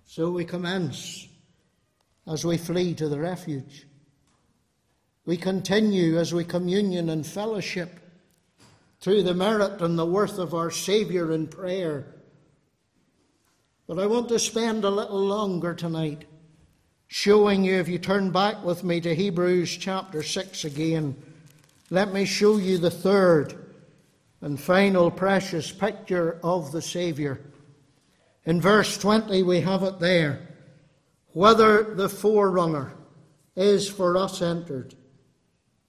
So 0.05 0.31
we 0.31 0.43
commence 0.43 1.27
as 2.27 2.43
we 2.45 2.57
flee 2.57 2.95
to 2.95 3.09
the 3.09 3.19
refuge. 3.19 3.85
We 5.25 5.37
continue 5.37 6.19
as 6.19 6.33
we 6.33 6.43
communion 6.43 7.09
and 7.09 7.25
fellowship 7.25 7.99
through 8.99 9.23
the 9.23 9.33
merit 9.33 9.81
and 9.81 9.97
the 9.97 10.05
worth 10.05 10.37
of 10.37 10.53
our 10.53 10.69
Saviour 10.69 11.31
in 11.31 11.47
prayer. 11.47 12.15
But 13.87 13.99
I 13.99 14.05
want 14.05 14.29
to 14.29 14.39
spend 14.39 14.83
a 14.83 14.89
little 14.89 15.19
longer 15.19 15.73
tonight 15.73 16.25
showing 17.07 17.63
you, 17.63 17.75
if 17.75 17.87
you 17.87 17.99
turn 17.99 18.31
back 18.31 18.63
with 18.63 18.83
me 18.83 19.01
to 19.01 19.15
Hebrews 19.15 19.77
chapter 19.77 20.23
6 20.23 20.65
again, 20.65 21.15
let 21.89 22.13
me 22.13 22.25
show 22.25 22.57
you 22.57 22.77
the 22.77 22.91
third 22.91 23.53
and 24.41 24.59
final 24.59 25.09
precious 25.09 25.71
picture 25.71 26.39
of 26.43 26.71
the 26.71 26.81
Saviour. 26.81 27.39
In 28.45 28.61
verse 28.61 28.97
20, 28.97 29.41
we 29.43 29.61
have 29.61 29.81
it 29.83 29.99
there. 29.99 30.49
Whether 31.33 31.95
the 31.95 32.09
forerunner 32.09 32.93
is 33.55 33.89
for 33.89 34.17
us 34.17 34.41
entered, 34.41 34.95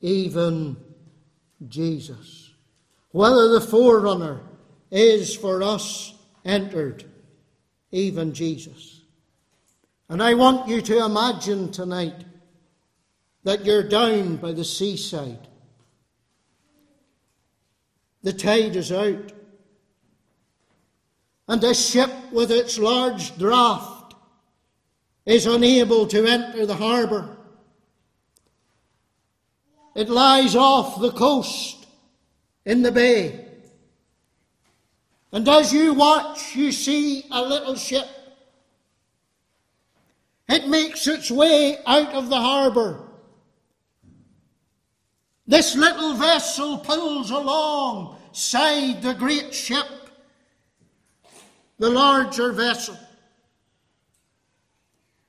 even 0.00 0.76
Jesus 1.66 2.46
whether 3.16 3.48
the 3.48 3.62
forerunner 3.62 4.40
is 4.90 5.34
for 5.34 5.62
us 5.62 6.12
entered, 6.44 7.02
even 7.90 8.34
Jesus. 8.34 9.00
And 10.10 10.22
I 10.22 10.34
want 10.34 10.68
you 10.68 10.82
to 10.82 11.02
imagine 11.02 11.72
tonight 11.72 12.26
that 13.42 13.64
you're 13.64 13.88
down 13.88 14.36
by 14.36 14.52
the 14.52 14.66
seaside. 14.66 15.48
The 18.22 18.34
tide 18.34 18.76
is 18.76 18.92
out. 18.92 19.32
And 21.48 21.64
a 21.64 21.74
ship 21.74 22.10
with 22.32 22.50
its 22.50 22.78
large 22.78 23.34
draught 23.38 24.12
is 25.24 25.46
unable 25.46 26.06
to 26.08 26.26
enter 26.26 26.66
the 26.66 26.74
harbour. 26.74 27.35
It 29.96 30.10
lies 30.10 30.54
off 30.54 31.00
the 31.00 31.10
coast 31.10 31.86
in 32.66 32.82
the 32.82 32.92
bay. 32.92 33.46
And 35.32 35.48
as 35.48 35.72
you 35.72 35.94
watch, 35.94 36.54
you 36.54 36.70
see 36.70 37.24
a 37.30 37.40
little 37.40 37.76
ship. 37.76 38.06
It 40.50 40.68
makes 40.68 41.06
its 41.06 41.30
way 41.30 41.78
out 41.86 42.12
of 42.12 42.28
the 42.28 42.36
harbour. 42.36 43.04
This 45.46 45.74
little 45.74 46.12
vessel 46.12 46.76
pulls 46.76 47.30
alongside 47.30 49.00
the 49.00 49.14
great 49.14 49.54
ship, 49.54 49.86
the 51.78 51.88
larger 51.88 52.52
vessel. 52.52 52.98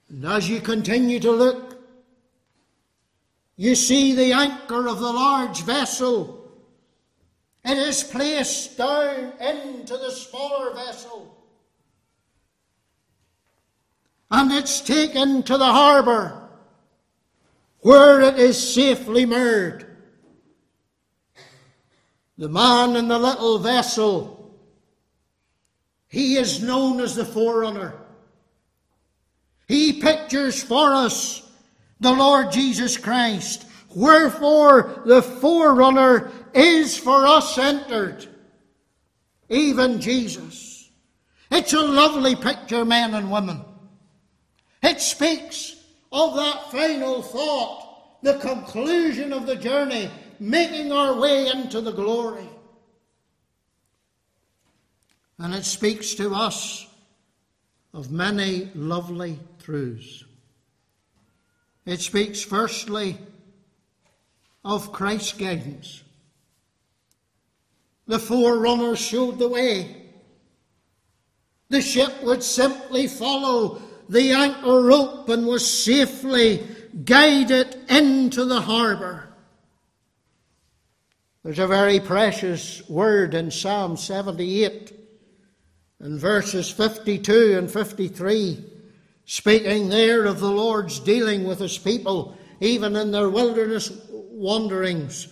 And 0.09 0.25
as 0.25 0.49
you 0.49 0.59
continue 0.59 1.21
to 1.21 1.31
look, 1.31 1.76
you 3.57 3.75
see 3.75 4.13
the 4.13 4.31
anchor 4.31 4.87
of 4.87 4.99
the 4.99 5.11
large 5.11 5.63
vessel 5.63 6.37
it 7.67 7.77
is 7.77 8.01
placed 8.01 8.77
down 8.77 9.33
into 9.41 9.97
the 9.97 10.09
smaller 10.09 10.73
vessel. 10.73 11.35
And 14.31 14.53
it's 14.53 14.79
taken 14.79 15.43
to 15.43 15.57
the 15.57 15.65
harbour 15.65 16.47
where 17.81 18.21
it 18.21 18.39
is 18.39 18.73
safely 18.73 19.25
moored. 19.25 19.85
The 22.37 22.47
man 22.47 22.95
in 22.95 23.09
the 23.09 23.19
little 23.19 23.59
vessel, 23.59 24.55
he 26.07 26.37
is 26.37 26.63
known 26.63 27.01
as 27.01 27.15
the 27.15 27.25
forerunner. 27.25 27.99
He 29.67 29.99
pictures 30.01 30.63
for 30.63 30.93
us 30.93 31.46
the 31.99 32.11
Lord 32.11 32.51
Jesus 32.51 32.97
Christ. 32.97 33.65
Wherefore 33.95 35.01
the 35.05 35.21
forerunner 35.21 36.31
is 36.53 36.97
for 36.97 37.25
us 37.25 37.57
entered, 37.57 38.27
even 39.49 39.99
Jesus. 39.99 40.89
It's 41.49 41.73
a 41.73 41.81
lovely 41.81 42.35
picture, 42.35 42.85
men 42.85 43.13
and 43.13 43.31
women. 43.31 43.63
It 44.83 45.01
speaks 45.01 45.75
of 46.11 46.35
that 46.35 46.71
final 46.71 47.21
thought, 47.21 48.21
the 48.21 48.37
conclusion 48.39 49.33
of 49.33 49.45
the 49.45 49.55
journey, 49.55 50.11
making 50.39 50.91
our 50.91 51.19
way 51.19 51.47
into 51.47 51.81
the 51.81 51.91
glory. 51.91 52.47
And 55.39 55.53
it 55.53 55.65
speaks 55.65 56.15
to 56.15 56.33
us 56.33 56.87
of 57.93 58.11
many 58.11 58.71
lovely 58.75 59.39
truths. 59.59 60.23
It 61.87 62.01
speaks 62.01 62.41
firstly 62.41 63.17
of 64.65 64.91
Christ's 64.91 65.31
guidance. 65.31 66.03
The 68.07 68.19
forerunners 68.19 68.99
showed 68.99 69.39
the 69.39 69.47
way. 69.47 70.03
The 71.69 71.81
ship 71.81 72.21
would 72.23 72.43
simply 72.43 73.07
follow 73.07 73.81
the 74.09 74.31
anchor 74.31 74.81
rope 74.81 75.29
and 75.29 75.47
was 75.47 75.65
safely 75.65 76.67
guided 77.05 77.77
into 77.89 78.43
the 78.43 78.59
harbour. 78.59 79.29
There's 81.43 81.59
a 81.59 81.67
very 81.67 82.01
precious 82.01 82.87
word 82.89 83.33
in 83.33 83.49
Psalm 83.49 83.95
78 83.95 84.91
in 86.01 86.19
verses 86.19 86.69
52 86.69 87.57
and 87.57 87.71
53, 87.71 88.76
speaking 89.27 89.89
there 89.89 90.25
of 90.25 90.39
the 90.39 90.49
Lord's 90.49 90.99
dealing 90.99 91.43
with 91.43 91.59
his 91.59 91.77
people, 91.77 92.35
even 92.61 92.95
in 92.95 93.11
their 93.11 93.29
wilderness 93.29 93.91
wanderings. 94.09 95.27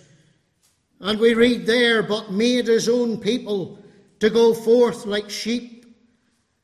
And 1.00 1.18
we 1.18 1.34
read 1.34 1.66
there, 1.66 2.04
but 2.04 2.32
made 2.32 2.68
his 2.68 2.90
own 2.90 3.18
people 3.18 3.80
to 4.20 4.30
go 4.30 4.54
forth 4.54 5.06
like 5.06 5.30
sheep 5.30 5.86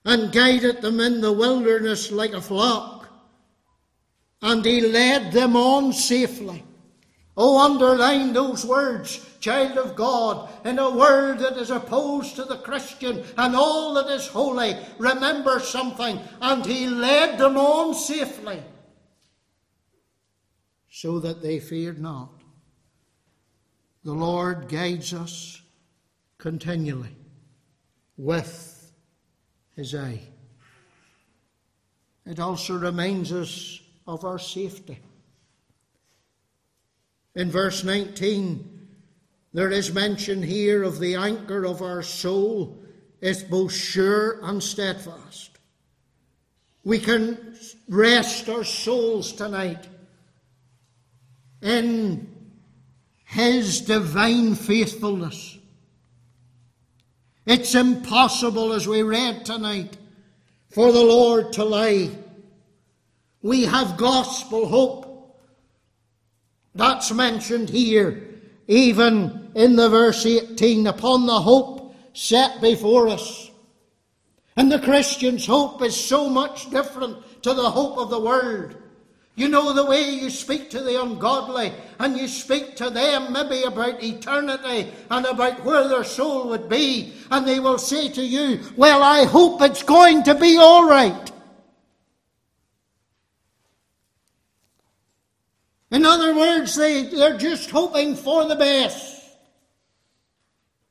and 0.04 0.34
guided 0.34 0.82
them 0.82 1.00
in 1.00 1.22
the 1.22 1.32
wilderness 1.32 2.12
like 2.12 2.34
a 2.34 2.42
flock. 2.42 3.08
And 4.42 4.66
he 4.66 4.82
led 4.82 5.32
them 5.32 5.56
on 5.56 5.94
safely. 5.94 6.64
Oh, 7.38 7.58
underline 7.60 8.34
those 8.34 8.66
words, 8.66 9.26
child 9.40 9.78
of 9.78 9.96
God, 9.96 10.50
in 10.66 10.78
a 10.80 10.90
world 10.90 11.40
that 11.40 11.58
is 11.58 11.70
opposed 11.70 12.36
to 12.36 12.44
the 12.44 12.58
Christian 12.58 13.24
and 13.38 13.56
all 13.56 13.94
that 13.94 14.08
is 14.08 14.28
holy. 14.28 14.76
Remember 14.98 15.60
something. 15.60 16.20
And 16.42 16.66
he 16.66 16.88
led 16.88 17.38
them 17.38 17.56
on 17.56 17.94
safely 17.94 18.62
so 20.90 21.20
that 21.20 21.42
they 21.42 21.60
feared 21.60 22.02
not. 22.02 22.30
The 24.04 24.14
Lord 24.14 24.68
guides 24.68 25.14
us 25.14 25.62
continually 26.38 27.16
with 28.18 28.92
his 29.76 29.96
eye. 29.96 30.22
It 32.26 32.40
also 32.40 32.78
reminds 32.78 33.32
us 33.32 33.80
of 34.06 34.26
our 34.26 34.38
safety. 34.38 35.00
In 37.36 37.50
verse 37.50 37.84
19, 37.84 38.88
there 39.54 39.70
is 39.70 39.94
mention 39.94 40.44
here 40.44 40.84
of 40.84 41.00
the 41.00 41.16
anchor 41.16 41.66
of 41.66 41.82
our 41.82 42.04
soul 42.04 42.78
is 43.22 43.44
both 43.44 43.72
sure 43.72 44.44
and 44.44 44.62
steadfast. 44.62 45.58
We 46.84 47.00
can 47.00 47.56
rest 47.88 48.50
our 48.50 48.64
souls 48.64 49.34
tonight 49.34 49.88
in 51.62 52.28
His 53.24 53.82
divine 53.82 54.56
faithfulness. 54.56 55.58
It's 57.46 57.76
impossible, 57.76 58.74
as 58.74 58.88
we 58.88 59.04
read 59.04 59.46
tonight, 59.46 59.98
for 60.70 60.92
the 60.92 61.04
Lord 61.04 61.54
to 61.54 61.64
lie. 61.64 62.12
We 63.42 63.66
have 63.66 63.98
gospel 63.98 64.68
hope. 64.68 65.11
That's 66.74 67.12
mentioned 67.12 67.70
here, 67.70 68.28
even 68.68 69.52
in 69.56 69.76
the 69.76 69.90
verse 69.90 70.26
18, 70.26 70.88
upon 70.88 71.26
the 71.26 71.40
hope 71.42 71.96
set 72.14 72.62
before 72.62 73.10
us. 73.10 73.52
And 74.56 74.72
the 74.72 74.80
Christian's 74.80 75.46
hope 75.46 75.82
is 75.82 75.96
so 75.96 76.30
much 76.30 76.70
different 76.70 77.18
to 77.44 77.54
the 77.54 77.70
hope 77.70 77.98
of 77.98 78.10
the 78.10 78.20
world. 78.20 78.76
You 79.36 79.48
know 79.48 79.74
the 79.74 79.86
way 79.86 80.10
you 80.10 80.30
speak 80.30 80.70
to 80.72 80.82
the 80.82 81.02
ungodly, 81.02 81.72
and 82.00 82.18
you 82.18 82.28
speak 82.28 82.76
to 82.76 82.90
them 82.90 83.32
maybe 83.32 83.64
about 83.64 84.04
eternity 84.04 84.92
and 85.10 85.26
about 85.26 85.64
where 85.64 85.88
their 85.88 86.04
soul 86.04 86.50
would 86.50 86.68
be, 86.68 87.14
and 87.32 87.48
they 87.48 87.60
will 87.60 87.78
say 87.78 88.10
to 88.10 88.22
you, 88.22 88.60
Well, 88.76 89.02
I 89.02 89.26
hope 89.26 89.62
it's 89.62 89.84
going 89.84 90.24
to 90.24 90.36
be 90.36 90.58
all 90.58 90.88
right. 90.88 91.31
In 95.92 96.06
other 96.06 96.34
words, 96.34 96.76
they, 96.76 97.04
they're 97.04 97.38
just 97.38 97.70
hoping 97.70 98.16
for 98.16 98.46
the 98.46 98.56
best. 98.56 99.22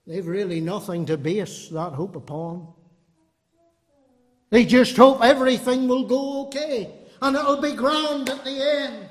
They've 0.07 0.27
really 0.27 0.61
nothing 0.61 1.07
to 1.07 1.17
base 1.17 1.69
that 1.69 1.93
hope 1.93 2.17
upon. 2.17 2.75
They 4.51 4.65
just 4.65 4.97
hope 4.97 5.23
everything 5.23 5.89
will 5.89 6.07
go 6.07 6.47
okay 6.47 6.93
and 7.23 7.37
it'll 7.37 7.61
be 7.61 7.73
grand 7.73 8.29
at 8.29 8.45
the 8.45 8.51
end. 8.51 9.09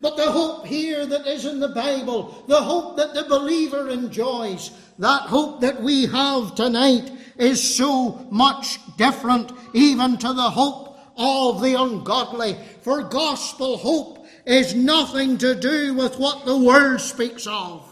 But 0.00 0.16
the 0.16 0.32
hope 0.32 0.66
here 0.66 1.06
that 1.06 1.26
is 1.28 1.44
in 1.44 1.60
the 1.60 1.68
Bible, 1.68 2.44
the 2.48 2.60
hope 2.60 2.96
that 2.96 3.14
the 3.14 3.22
believer 3.22 3.88
enjoys, 3.88 4.72
that 4.98 5.22
hope 5.22 5.60
that 5.60 5.80
we 5.80 6.06
have 6.06 6.56
tonight 6.56 7.10
is 7.38 7.76
so 7.76 8.26
much 8.30 8.78
different 8.96 9.52
even 9.72 10.18
to 10.18 10.32
the 10.32 10.50
hope 10.50 10.98
of 11.16 11.62
the 11.62 11.80
ungodly. 11.80 12.56
For 12.82 13.02
gospel 13.02 13.76
hope 13.76 14.26
is 14.44 14.74
nothing 14.74 15.38
to 15.38 15.54
do 15.54 15.94
with 15.94 16.18
what 16.18 16.44
the 16.44 16.58
world 16.58 17.00
speaks 17.00 17.46
of. 17.46 17.88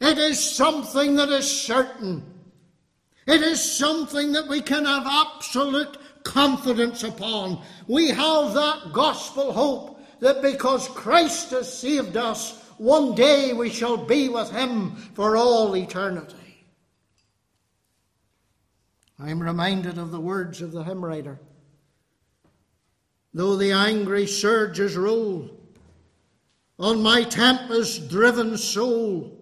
It 0.00 0.18
is 0.18 0.38
something 0.38 1.16
that 1.16 1.28
is 1.28 1.48
certain. 1.48 2.24
It 3.26 3.42
is 3.42 3.62
something 3.62 4.32
that 4.32 4.48
we 4.48 4.60
can 4.60 4.84
have 4.84 5.06
absolute 5.06 5.96
confidence 6.24 7.04
upon. 7.04 7.62
We 7.86 8.08
have 8.08 8.54
that 8.54 8.92
gospel 8.92 9.52
hope 9.52 10.00
that 10.20 10.42
because 10.42 10.88
Christ 10.88 11.50
has 11.52 11.72
saved 11.72 12.16
us, 12.16 12.64
one 12.78 13.14
day 13.14 13.52
we 13.52 13.70
shall 13.70 13.96
be 13.96 14.28
with 14.28 14.50
Him 14.50 14.96
for 15.14 15.36
all 15.36 15.76
eternity. 15.76 16.64
I 19.18 19.30
am 19.30 19.40
reminded 19.40 19.98
of 19.98 20.10
the 20.10 20.20
words 20.20 20.62
of 20.62 20.72
the 20.72 20.82
hymn 20.82 21.04
writer. 21.04 21.38
Though 23.32 23.56
the 23.56 23.72
angry 23.72 24.26
surges 24.26 24.96
roll 24.96 25.50
on 26.78 27.02
my 27.02 27.22
tempest 27.22 28.08
driven 28.08 28.56
soul, 28.56 29.36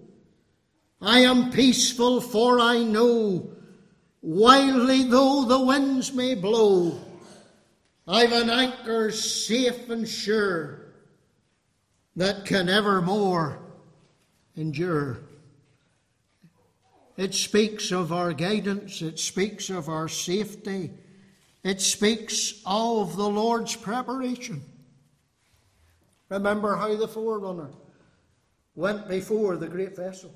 I 1.00 1.20
am 1.20 1.50
peaceful, 1.50 2.20
for 2.20 2.60
I 2.60 2.82
know 2.82 3.54
Wildly 4.20 5.04
though 5.04 5.44
the 5.44 5.60
winds 5.60 6.12
may 6.12 6.34
blow, 6.34 7.00
I've 8.06 8.32
an 8.32 8.50
anchor 8.50 9.10
safe 9.10 9.88
and 9.88 10.08
sure 10.08 10.92
that 12.16 12.44
can 12.44 12.68
evermore 12.68 13.60
endure. 14.56 15.20
It 17.16 17.34
speaks 17.34 17.92
of 17.92 18.12
our 18.12 18.32
guidance, 18.32 19.02
it 19.02 19.18
speaks 19.18 19.70
of 19.70 19.88
our 19.88 20.08
safety, 20.08 20.90
it 21.64 21.80
speaks 21.80 22.62
of 22.64 23.16
the 23.16 23.28
Lord's 23.28 23.76
preparation. 23.76 24.62
Remember 26.28 26.76
how 26.76 26.94
the 26.94 27.08
forerunner 27.08 27.70
went 28.74 29.08
before 29.08 29.56
the 29.56 29.66
great 29.66 29.96
vessel. 29.96 30.32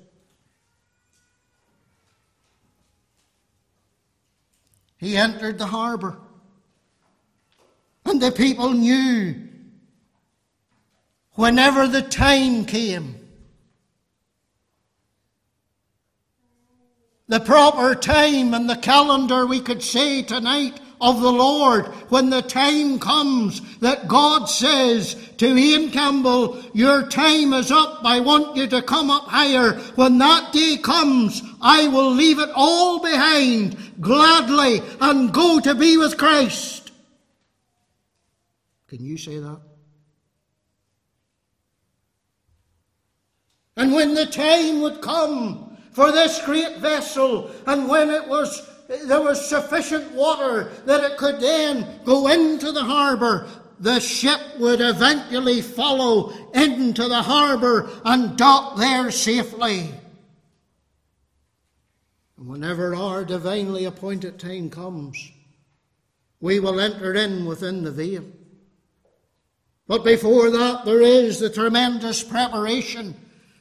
he 5.03 5.17
entered 5.17 5.57
the 5.57 5.65
harbour. 5.65 6.17
And 8.05 8.21
the 8.21 8.31
people 8.31 8.69
knew 8.69 9.35
whenever 11.33 11.87
the 11.87 12.01
time 12.01 12.63
came, 12.63 13.17
the 17.27 17.41
proper 17.41 17.95
time 17.95 18.53
and 18.53 18.69
the 18.69 18.77
calendar 18.77 19.45
we 19.45 19.59
could 19.59 19.83
say 19.83 20.21
tonight 20.21 20.79
of 21.03 21.21
the 21.21 21.31
Lord 21.31 21.85
when 22.09 22.29
the 22.29 22.41
time 22.41 22.97
comes 22.97 23.77
that 23.79 24.07
God 24.07 24.45
says 24.45 25.15
to 25.37 25.55
Ian 25.55 25.91
Campbell, 25.91 26.63
Your 26.73 27.07
time 27.09 27.51
is 27.53 27.69
up. 27.71 27.99
I 28.05 28.21
want 28.21 28.55
you 28.55 28.67
to 28.67 28.81
come 28.81 29.11
up 29.11 29.25
higher. 29.25 29.73
When 29.95 30.17
that 30.19 30.53
day 30.53 30.77
comes, 30.81 31.43
I 31.61 31.89
will 31.89 32.11
leave 32.11 32.39
it 32.39 32.49
all 32.55 32.99
behind 33.01 33.77
gladly 33.99 34.81
and 35.01 35.33
go 35.33 35.59
to 35.59 35.75
be 35.75 35.97
with 35.97 36.17
Christ. 36.17 36.91
Can 38.87 39.03
you 39.03 39.17
say 39.17 39.39
that? 39.39 39.59
And 43.75 43.91
when 43.91 44.13
the 44.13 44.25
time 44.25 44.81
would 44.81 45.01
come 45.01 45.77
for 45.91 46.11
this 46.11 46.43
great 46.45 46.77
vessel, 46.77 47.51
and 47.67 47.89
when 47.89 48.09
it 48.09 48.27
was 48.27 48.69
there 49.05 49.21
was 49.21 49.47
sufficient 49.47 50.11
water 50.11 50.71
that 50.85 51.03
it 51.03 51.17
could 51.17 51.39
then 51.39 51.99
go 52.05 52.27
into 52.27 52.71
the 52.71 52.83
harbour, 52.83 53.47
the 53.79 53.99
ship 53.99 54.39
would 54.59 54.81
eventually 54.81 55.61
follow 55.61 56.31
into 56.53 57.07
the 57.07 57.21
harbour 57.21 57.89
and 58.05 58.37
dock 58.37 58.77
there 58.77 59.11
safely. 59.11 59.91
And 62.37 62.47
whenever 62.47 62.95
our 62.95 63.25
divinely 63.25 63.85
appointed 63.85 64.39
time 64.39 64.69
comes, 64.69 65.31
we 66.39 66.59
will 66.59 66.79
enter 66.79 67.13
in 67.13 67.45
within 67.45 67.83
the 67.83 67.91
veil. 67.91 68.25
But 69.87 70.03
before 70.03 70.49
that, 70.49 70.85
there 70.85 71.01
is 71.01 71.39
the 71.39 71.49
tremendous 71.49 72.23
preparation 72.23 73.15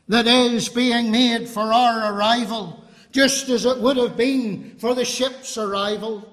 that 0.09 0.27
is 0.27 0.69
being 0.69 1.11
made 1.11 1.49
for 1.49 1.73
our 1.73 2.13
arrival, 2.13 2.82
just 3.13 3.49
as 3.49 3.65
it 3.65 3.79
would 3.79 3.97
have 3.97 4.17
been 4.17 4.77
for 4.79 4.95
the 4.95 5.05
ship's 5.05 5.57
arrival. 5.57 6.29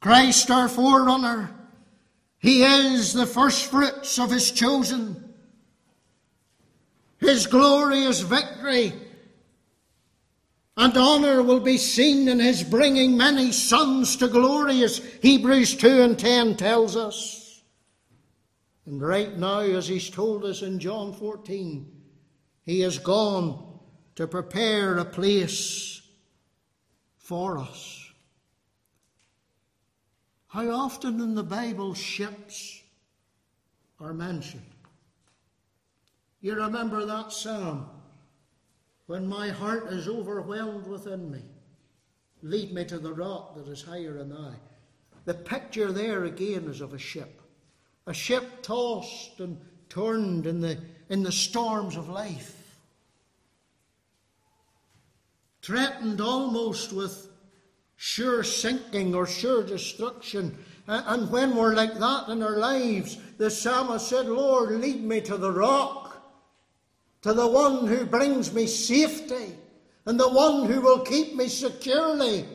Christ, 0.00 0.50
our 0.50 0.68
forerunner, 0.68 1.50
He 2.38 2.62
is 2.62 3.12
the 3.12 3.26
first 3.26 3.70
fruits 3.70 4.18
of 4.18 4.30
His 4.30 4.50
chosen. 4.50 5.34
His 7.18 7.46
glorious 7.46 8.20
victory 8.20 8.92
and 10.76 10.96
honour 10.96 11.42
will 11.42 11.60
be 11.60 11.78
seen 11.78 12.28
in 12.28 12.38
His 12.38 12.62
bringing 12.62 13.16
many 13.16 13.52
sons 13.52 14.16
to 14.16 14.28
glory, 14.28 14.82
as 14.82 14.98
Hebrews 15.22 15.76
2 15.76 16.02
and 16.02 16.18
10 16.18 16.56
tells 16.56 16.96
us. 16.96 17.62
And 18.84 19.02
right 19.02 19.36
now, 19.36 19.60
as 19.60 19.88
he's 19.88 20.08
told 20.08 20.44
us 20.44 20.62
in 20.62 20.78
John 20.78 21.12
14, 21.12 21.95
he 22.66 22.80
has 22.80 22.98
gone 22.98 23.78
to 24.16 24.26
prepare 24.26 24.98
a 24.98 25.04
place 25.04 26.02
for 27.16 27.58
us. 27.58 28.12
How 30.48 30.68
often 30.70 31.20
in 31.20 31.34
the 31.34 31.42
Bible 31.42 31.94
ships 31.94 32.82
are 33.98 34.12
mentioned? 34.12 34.62
You 36.42 36.54
remember 36.54 37.06
that 37.06 37.32
psalm? 37.32 37.88
When 39.06 39.26
my 39.26 39.48
heart 39.48 39.92
is 39.92 40.08
overwhelmed 40.08 40.86
within 40.86 41.30
me, 41.30 41.42
lead 42.42 42.74
me 42.74 42.84
to 42.84 42.98
the 42.98 43.12
rock 43.12 43.54
that 43.56 43.68
is 43.68 43.82
higher 43.82 44.18
than 44.18 44.32
I. 44.32 44.54
The 45.24 45.34
picture 45.34 45.92
there 45.92 46.24
again 46.24 46.64
is 46.64 46.82
of 46.82 46.92
a 46.92 46.98
ship 46.98 47.40
a 48.06 48.14
ship 48.14 48.62
tossed 48.62 49.40
and 49.40 49.60
turned 49.88 50.46
in 50.46 50.60
the, 50.60 50.78
in 51.08 51.22
the 51.22 51.32
storms 51.32 51.96
of 51.96 52.08
life, 52.08 52.52
threatened 55.62 56.20
almost 56.20 56.92
with 56.92 57.28
sure 57.96 58.42
sinking 58.44 59.14
or 59.14 59.26
sure 59.26 59.64
destruction. 59.64 60.56
And 60.86 61.30
when 61.30 61.56
we're 61.56 61.74
like 61.74 61.94
that 61.94 62.28
in 62.28 62.42
our 62.42 62.56
lives, 62.56 63.18
the 63.38 63.50
psalmist 63.50 64.08
said, 64.08 64.26
Lord, 64.26 64.70
lead 64.80 65.02
me 65.02 65.20
to 65.22 65.36
the 65.36 65.50
rock, 65.50 66.22
to 67.22 67.32
the 67.32 67.46
one 67.46 67.86
who 67.86 68.06
brings 68.06 68.52
me 68.52 68.66
safety, 68.66 69.56
and 70.04 70.20
the 70.20 70.28
one 70.28 70.70
who 70.70 70.80
will 70.80 71.00
keep 71.00 71.34
me 71.34 71.48
securely. 71.48 72.46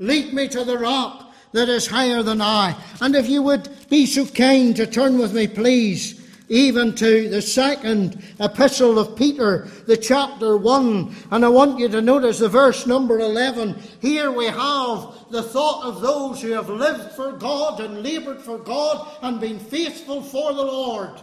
Lead 0.00 0.32
me 0.32 0.48
to 0.48 0.64
the 0.64 0.78
rock 0.78 1.32
that 1.52 1.68
is 1.68 1.86
higher 1.86 2.22
than 2.22 2.40
I. 2.40 2.74
And 3.00 3.14
if 3.14 3.28
you 3.28 3.42
would 3.42 3.68
be 3.88 4.06
so 4.06 4.26
kind 4.26 4.74
to 4.76 4.86
turn 4.86 5.18
with 5.18 5.34
me, 5.34 5.46
please, 5.46 6.19
even 6.50 6.92
to 6.96 7.28
the 7.28 7.40
second 7.40 8.22
epistle 8.40 8.98
of 8.98 9.16
Peter, 9.16 9.68
the 9.86 9.96
chapter 9.96 10.56
1. 10.56 11.14
And 11.30 11.44
I 11.44 11.48
want 11.48 11.78
you 11.78 11.88
to 11.88 12.02
notice 12.02 12.40
the 12.40 12.48
verse 12.48 12.86
number 12.88 13.20
11. 13.20 13.80
Here 14.00 14.32
we 14.32 14.46
have 14.46 15.30
the 15.30 15.44
thought 15.44 15.84
of 15.84 16.00
those 16.00 16.42
who 16.42 16.50
have 16.50 16.68
lived 16.68 17.12
for 17.12 17.32
God 17.32 17.78
and 17.78 18.02
laboured 18.02 18.42
for 18.42 18.58
God 18.58 19.08
and 19.22 19.40
been 19.40 19.60
faithful 19.60 20.22
for 20.22 20.52
the 20.52 20.64
Lord. 20.64 21.22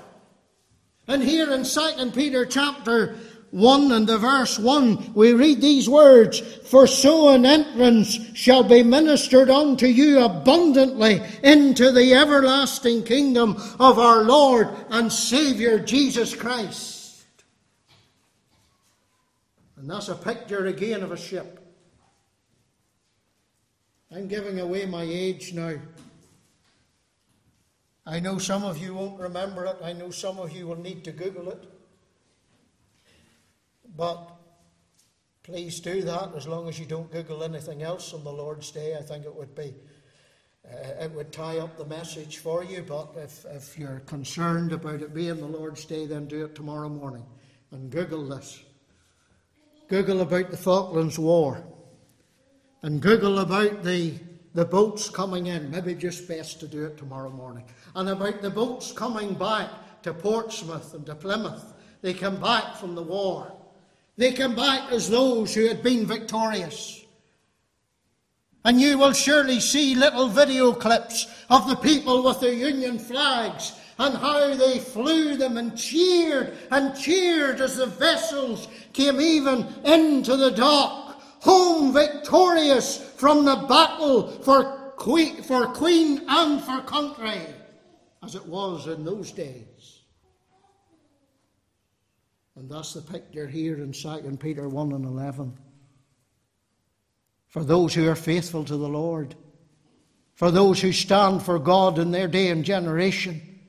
And 1.10 1.22
here 1.22 1.52
in 1.52 1.63
2 1.63 2.12
Peter 2.12 2.46
chapter 2.46 3.18
1 3.52 3.92
and 3.94 4.06
the 4.06 4.18
verse 4.18 4.60
1, 4.60 5.14
we 5.14 5.32
read 5.32 5.62
these 5.62 5.88
words, 5.88 6.40
For 6.40 6.86
so 6.86 7.30
an 7.30 7.46
entrance 7.46 8.20
shall 8.38 8.62
be 8.62 8.84
ministered 8.84 9.50
unto 9.50 9.88
you 9.88 10.24
abundantly 10.24 11.22
into 11.44 11.92
the 11.92 12.14
everlasting 12.14 13.04
kingdom 13.04 13.56
of 13.80 14.00
our 14.00 14.24
Lord 14.24 14.70
and 14.90 15.12
Saviour 15.12 15.80
Jesus 15.80 16.36
Christ. 16.36 17.24
And 19.78 19.90
that's 19.90 20.10
a 20.10 20.16
picture 20.16 20.66
again 20.66 21.02
of 21.02 21.14
a 21.14 21.18
ship. 21.18 21.60
I'm 24.14 24.28
giving 24.28 24.60
away 24.60 24.86
my 24.86 25.04
age 25.04 25.54
now. 25.54 25.76
I 28.06 28.20
know 28.20 28.40
some 28.40 28.64
of 28.64 28.78
you 28.78 28.94
won't 28.94 29.20
remember 29.20 29.66
it. 29.66 29.78
I 29.84 29.94
know 29.94 30.12
some 30.12 30.40
of 30.40 30.52
you 30.52 30.68
will 30.68 30.80
need 30.80 31.04
to 31.06 31.12
Google 31.12 31.50
it. 31.50 31.77
But 33.98 34.32
please 35.42 35.80
do 35.80 36.04
that 36.04 36.30
as 36.36 36.48
long 36.48 36.70
as 36.70 36.80
you 36.80 36.86
don't 36.86 37.12
Google 37.12 37.44
anything 37.44 37.82
else 37.82 38.14
on 38.14 38.24
the 38.24 38.32
Lord's 38.32 38.72
Day. 38.72 38.96
I 38.96 39.02
think 39.02 39.26
it 39.26 39.36
would 39.36 39.56
be. 39.56 39.74
Uh, 40.70 41.04
it 41.04 41.12
would 41.14 41.32
tie 41.32 41.58
up 41.60 41.78
the 41.78 41.86
message 41.86 42.38
for 42.38 42.64
you, 42.64 42.84
but 42.84 43.10
if, 43.16 43.46
if 43.46 43.78
you're 43.78 44.02
concerned 44.02 44.74
about 44.74 45.02
it 45.02 45.14
being 45.14 45.38
the 45.38 45.48
Lord's 45.48 45.86
Day, 45.86 46.06
then 46.06 46.28
do 46.28 46.46
it 46.46 46.56
tomorrow 46.56 46.90
morning 46.90 47.26
and 47.72 47.90
Google 47.90 48.28
this. 48.28 48.62
Google 49.88 50.22
about 50.22 50.52
the 50.52 50.58
Falklands 50.58 51.18
War 51.18 51.64
and 52.82 53.02
Google 53.02 53.40
about 53.40 53.84
the, 53.84 54.16
the 54.54 54.66
boats 54.66 55.10
coming 55.10 55.48
in. 55.48 55.72
Maybe 55.72 55.96
just 55.96 56.28
best 56.28 56.60
to 56.60 56.68
do 56.68 56.86
it 56.86 56.98
tomorrow 56.98 57.30
morning. 57.30 57.64
And 57.96 58.10
about 58.10 58.42
the 58.42 58.50
boats 58.50 58.92
coming 58.92 59.34
back 59.34 59.70
to 60.04 60.14
Portsmouth 60.14 60.94
and 60.94 61.06
to 61.06 61.16
Plymouth. 61.16 61.74
They 62.02 62.14
come 62.14 62.40
back 62.40 62.76
from 62.76 62.94
the 62.94 63.02
war. 63.02 63.57
They 64.18 64.32
come 64.32 64.56
back 64.56 64.92
as 64.92 65.10
those 65.10 65.54
who 65.54 65.68
had 65.68 65.84
been 65.84 66.06
victorious. 66.06 67.06
And 68.66 68.82
you 68.82 68.98
will 68.98 69.14
surely 69.14 69.60
see 69.60 69.96
little 69.96 70.28
video 70.28 70.74
clips 70.74 71.28
of 71.50 71.70
the 71.70 71.76
people 71.76 72.24
with 72.24 72.40
their 72.42 72.52
Union 72.52 72.98
flags 72.98 73.74
and 74.00 74.16
how 74.16 74.56
they 74.56 74.80
flew 74.80 75.38
them 75.38 75.58
and 75.58 75.78
cheered 75.78 76.58
and 76.72 76.98
cheered 76.98 77.62
as 77.62 77.78
the 77.78 77.86
vessels 77.86 78.68
came 78.92 79.22
even 79.22 79.68
into 79.86 80.36
the 80.36 80.52
dock, 80.52 81.22
home 81.42 81.94
victorious 81.94 82.98
from 83.18 83.46
the 83.46 83.56
battle 83.70 84.30
for 84.42 84.94
queen, 84.98 85.42
for 85.44 85.68
queen 85.68 86.24
and 86.28 86.62
for 86.62 86.82
country, 86.82 87.42
as 88.24 88.36
it 88.36 88.46
was 88.46 88.88
in 88.88 89.06
those 89.06 89.32
days. 89.32 89.67
And 92.58 92.67
that's 92.67 92.93
the 92.96 93.02
picture 93.02 93.46
here 93.46 93.76
in 93.76 93.91
2 93.91 94.38
Peter 94.39 94.67
1 94.67 94.91
and 94.91 95.06
11. 95.06 95.56
For 97.50 97.63
those 97.63 97.93
who 97.93 98.10
are 98.10 98.15
faithful 98.15 98.65
to 98.65 98.76
the 98.76 98.88
Lord, 98.88 99.36
for 100.34 100.50
those 100.50 100.82
who 100.82 100.91
stand 100.91 101.43
for 101.43 101.60
God 101.60 102.00
in 102.00 102.10
their 102.10 102.28
day 102.28 102.50
and 102.50 102.65
generation, 102.65 103.60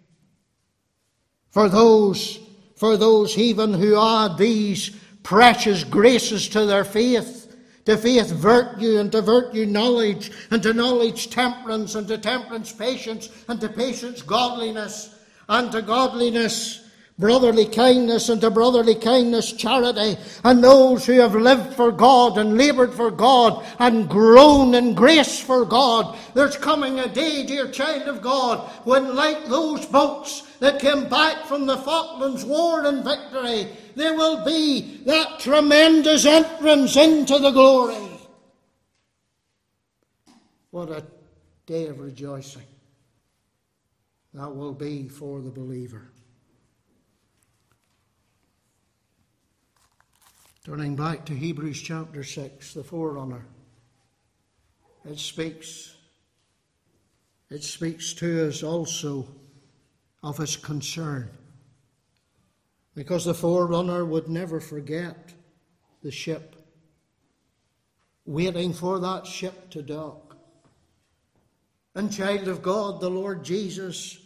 for 1.50 1.68
those, 1.68 2.38
for 2.76 2.96
those 2.96 3.36
even 3.36 3.74
who 3.74 4.00
add 4.00 4.38
these 4.38 4.96
precious 5.22 5.84
graces 5.84 6.48
to 6.48 6.64
their 6.64 6.84
faith, 6.84 7.54
to 7.84 7.98
faith 7.98 8.30
virtue, 8.30 8.96
and 8.96 9.12
to 9.12 9.20
virtue 9.20 9.66
knowledge, 9.66 10.30
and 10.50 10.62
to 10.62 10.72
knowledge 10.72 11.28
temperance, 11.28 11.94
and 11.94 12.08
to 12.08 12.16
temperance 12.16 12.72
patience, 12.72 13.28
and 13.48 13.60
to 13.60 13.68
patience 13.68 14.22
godliness, 14.22 15.14
and 15.46 15.70
to 15.72 15.82
godliness 15.82 16.87
brotherly 17.18 17.66
kindness 17.66 18.28
and 18.28 18.40
to 18.40 18.50
brotherly 18.50 18.94
kindness 18.94 19.52
charity, 19.52 20.16
and 20.44 20.62
those 20.62 21.04
who 21.04 21.14
have 21.14 21.34
lived 21.34 21.74
for 21.74 21.90
God 21.90 22.38
and 22.38 22.56
laboured 22.56 22.94
for 22.94 23.10
God 23.10 23.66
and 23.78 24.08
grown 24.08 24.74
in 24.74 24.94
grace 24.94 25.40
for 25.40 25.64
God. 25.64 26.16
There's 26.34 26.56
coming 26.56 27.00
a 27.00 27.08
day, 27.08 27.44
dear 27.44 27.68
child 27.70 28.02
of 28.02 28.22
God, 28.22 28.70
when 28.84 29.16
like 29.16 29.46
those 29.46 29.84
boats 29.86 30.42
that 30.60 30.80
came 30.80 31.08
back 31.08 31.46
from 31.46 31.66
the 31.66 31.78
Falklands 31.78 32.44
War 32.44 32.86
in 32.86 33.02
victory, 33.02 33.68
there 33.96 34.14
will 34.14 34.44
be 34.44 35.02
that 35.06 35.40
tremendous 35.40 36.24
entrance 36.24 36.96
into 36.96 37.38
the 37.38 37.50
glory. 37.50 37.96
What 40.70 40.90
a 40.90 41.04
day 41.66 41.86
of 41.86 41.98
rejoicing 41.98 42.62
that 44.34 44.54
will 44.54 44.74
be 44.74 45.08
for 45.08 45.40
the 45.40 45.50
believer. 45.50 46.12
Turning 50.68 50.96
back 50.96 51.24
to 51.24 51.32
Hebrews 51.32 51.80
chapter 51.80 52.22
6, 52.22 52.74
the 52.74 52.84
forerunner, 52.84 53.46
it 55.08 55.18
speaks, 55.18 55.96
it 57.48 57.64
speaks 57.64 58.12
to 58.12 58.46
us 58.46 58.62
also 58.62 59.26
of 60.22 60.36
his 60.36 60.58
concern. 60.58 61.30
Because 62.94 63.24
the 63.24 63.32
forerunner 63.32 64.04
would 64.04 64.28
never 64.28 64.60
forget 64.60 65.32
the 66.02 66.10
ship, 66.10 66.54
waiting 68.26 68.74
for 68.74 68.98
that 68.98 69.26
ship 69.26 69.70
to 69.70 69.80
dock. 69.80 70.36
And, 71.94 72.12
child 72.12 72.46
of 72.46 72.60
God, 72.60 73.00
the 73.00 73.08
Lord 73.08 73.42
Jesus, 73.42 74.18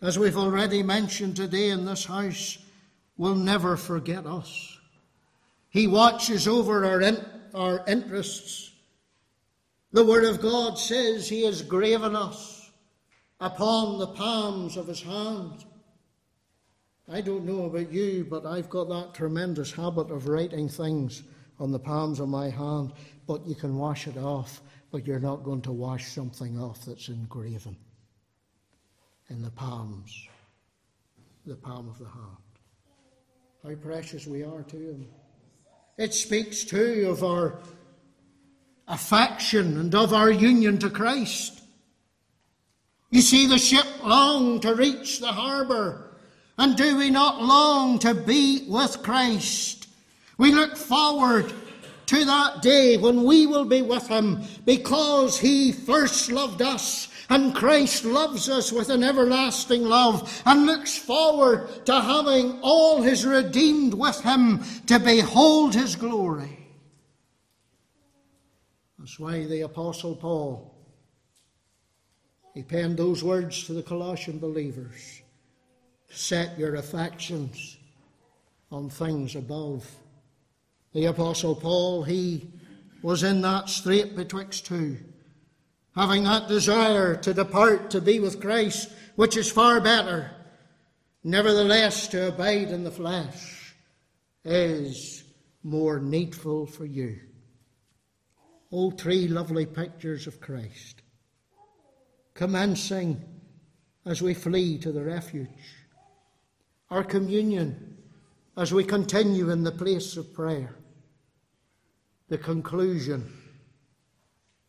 as 0.00 0.16
we've 0.16 0.38
already 0.38 0.84
mentioned 0.84 1.34
today 1.34 1.70
in 1.70 1.84
this 1.84 2.04
house, 2.04 2.56
will 3.16 3.34
never 3.34 3.76
forget 3.76 4.26
us. 4.26 4.77
He 5.70 5.86
watches 5.86 6.48
over 6.48 6.84
our, 6.84 7.00
in, 7.00 7.24
our 7.54 7.84
interests. 7.86 8.72
The 9.92 10.04
Word 10.04 10.24
of 10.24 10.40
God 10.40 10.78
says 10.78 11.28
He 11.28 11.44
has 11.44 11.62
graven 11.62 12.16
us 12.16 12.70
upon 13.40 13.98
the 13.98 14.08
palms 14.08 14.76
of 14.76 14.86
His 14.86 15.02
hand. 15.02 15.64
I 17.10 17.20
don't 17.20 17.46
know 17.46 17.64
about 17.64 17.90
you, 17.90 18.26
but 18.28 18.44
I've 18.44 18.68
got 18.68 18.88
that 18.88 19.14
tremendous 19.14 19.72
habit 19.72 20.10
of 20.10 20.28
writing 20.28 20.68
things 20.68 21.22
on 21.58 21.72
the 21.72 21.78
palms 21.78 22.20
of 22.20 22.28
my 22.28 22.50
hand, 22.50 22.92
but 23.26 23.46
you 23.46 23.54
can 23.54 23.76
wash 23.76 24.06
it 24.06 24.16
off, 24.16 24.60
but 24.90 25.06
you're 25.06 25.18
not 25.18 25.42
going 25.42 25.62
to 25.62 25.72
wash 25.72 26.12
something 26.12 26.60
off 26.60 26.84
that's 26.84 27.08
engraven 27.08 27.76
in 29.30 29.42
the 29.42 29.50
palms, 29.50 30.28
the 31.46 31.56
palm 31.56 31.88
of 31.88 31.98
the 31.98 32.08
hand. 32.08 32.36
How 33.64 33.74
precious 33.74 34.26
we 34.26 34.42
are 34.42 34.62
to 34.62 34.76
Him. 34.76 35.08
It 35.98 36.14
speaks 36.14 36.64
too 36.64 37.08
of 37.10 37.22
our 37.22 37.58
affection 38.86 39.78
and 39.78 39.94
of 39.94 40.14
our 40.14 40.30
union 40.30 40.78
to 40.78 40.88
Christ. 40.88 41.60
You 43.10 43.20
see, 43.20 43.46
the 43.46 43.58
ship 43.58 43.86
longed 44.02 44.62
to 44.62 44.74
reach 44.74 45.18
the 45.20 45.32
harbour 45.32 46.08
and 46.58 46.76
do 46.76 46.96
we 46.96 47.08
not 47.08 47.40
long 47.40 48.00
to 48.00 48.14
be 48.14 48.66
with 48.68 49.02
Christ? 49.02 49.88
We 50.38 50.52
look 50.52 50.76
forward 50.76 51.52
to 52.06 52.24
that 52.24 52.62
day 52.62 52.96
when 52.96 53.22
we 53.22 53.46
will 53.46 53.64
be 53.64 53.82
with 53.82 54.08
Him 54.08 54.42
because 54.64 55.38
He 55.38 55.70
first 55.70 56.32
loved 56.32 56.60
us 56.60 57.08
and 57.28 57.54
Christ 57.54 58.04
loves 58.04 58.48
us 58.48 58.72
with 58.72 58.88
an 58.90 59.04
everlasting 59.04 59.84
love 59.84 60.42
and 60.46 60.66
looks 60.66 60.96
forward 60.96 61.86
to 61.86 62.00
having 62.00 62.58
all 62.62 63.02
His 63.02 63.26
redeemed 63.26 63.94
with 63.94 64.20
Him 64.20 64.62
to 64.86 64.98
behold 64.98 65.74
His 65.74 65.96
glory. 65.96 66.58
That's 68.98 69.18
why 69.18 69.44
the 69.44 69.62
Apostle 69.62 70.16
Paul, 70.16 70.74
he 72.54 72.62
penned 72.62 72.96
those 72.96 73.22
words 73.22 73.64
to 73.64 73.72
the 73.72 73.82
Colossian 73.82 74.38
believers 74.38 75.22
set 76.10 76.58
your 76.58 76.76
affections 76.76 77.76
on 78.70 78.90
things 78.90 79.36
above. 79.36 79.88
The 80.92 81.06
Apostle 81.06 81.54
Paul, 81.54 82.02
he 82.02 82.50
was 83.02 83.22
in 83.22 83.40
that 83.42 83.68
strait 83.68 84.16
betwixt 84.16 84.66
two, 84.66 84.98
having 85.98 86.22
that 86.22 86.46
desire 86.46 87.16
to 87.16 87.34
depart 87.34 87.90
to 87.90 88.00
be 88.00 88.20
with 88.20 88.40
Christ, 88.40 88.88
which 89.16 89.36
is 89.36 89.50
far 89.50 89.80
better. 89.80 90.30
Nevertheless, 91.24 92.06
to 92.08 92.28
abide 92.28 92.68
in 92.68 92.84
the 92.84 92.90
flesh 92.90 93.74
is 94.44 95.24
more 95.64 95.98
needful 95.98 96.66
for 96.66 96.86
you. 96.86 97.18
All 98.70 98.92
three 98.92 99.26
lovely 99.26 99.66
pictures 99.66 100.28
of 100.28 100.40
Christ, 100.40 101.02
commencing 102.34 103.24
as 104.06 104.22
we 104.22 104.34
flee 104.34 104.78
to 104.78 104.92
the 104.92 105.02
refuge 105.02 105.48
our 106.90 107.04
communion 107.04 107.98
as 108.56 108.72
we 108.72 108.82
continue 108.82 109.50
in 109.50 109.62
the 109.62 109.72
place 109.72 110.16
of 110.16 110.32
prayer. 110.32 110.74
The 112.28 112.38
conclusion, 112.38 113.30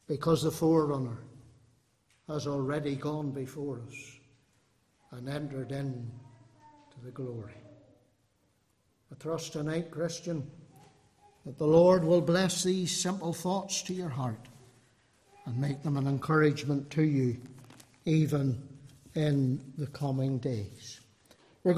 because 0.09 0.41
the 0.41 0.51
forerunner 0.51 1.19
has 2.27 2.47
already 2.47 2.95
gone 2.95 3.29
before 3.29 3.79
us 3.87 3.95
and 5.11 5.29
entered 5.29 5.71
in 5.71 6.11
to 6.91 7.05
the 7.05 7.11
glory. 7.11 7.53
I 9.11 9.15
trust 9.19 9.53
tonight, 9.53 9.91
Christian, 9.91 10.49
that 11.45 11.59
the 11.59 11.67
Lord 11.67 12.03
will 12.03 12.21
bless 12.21 12.63
these 12.63 12.95
simple 12.95 13.33
thoughts 13.33 13.83
to 13.83 13.93
your 13.93 14.09
heart 14.09 14.47
and 15.45 15.55
make 15.57 15.83
them 15.83 15.95
an 15.95 16.07
encouragement 16.07 16.89
to 16.91 17.03
you 17.03 17.37
even 18.05 18.67
in 19.13 19.63
the 19.77 19.87
coming 19.87 20.39
days. 20.39 20.98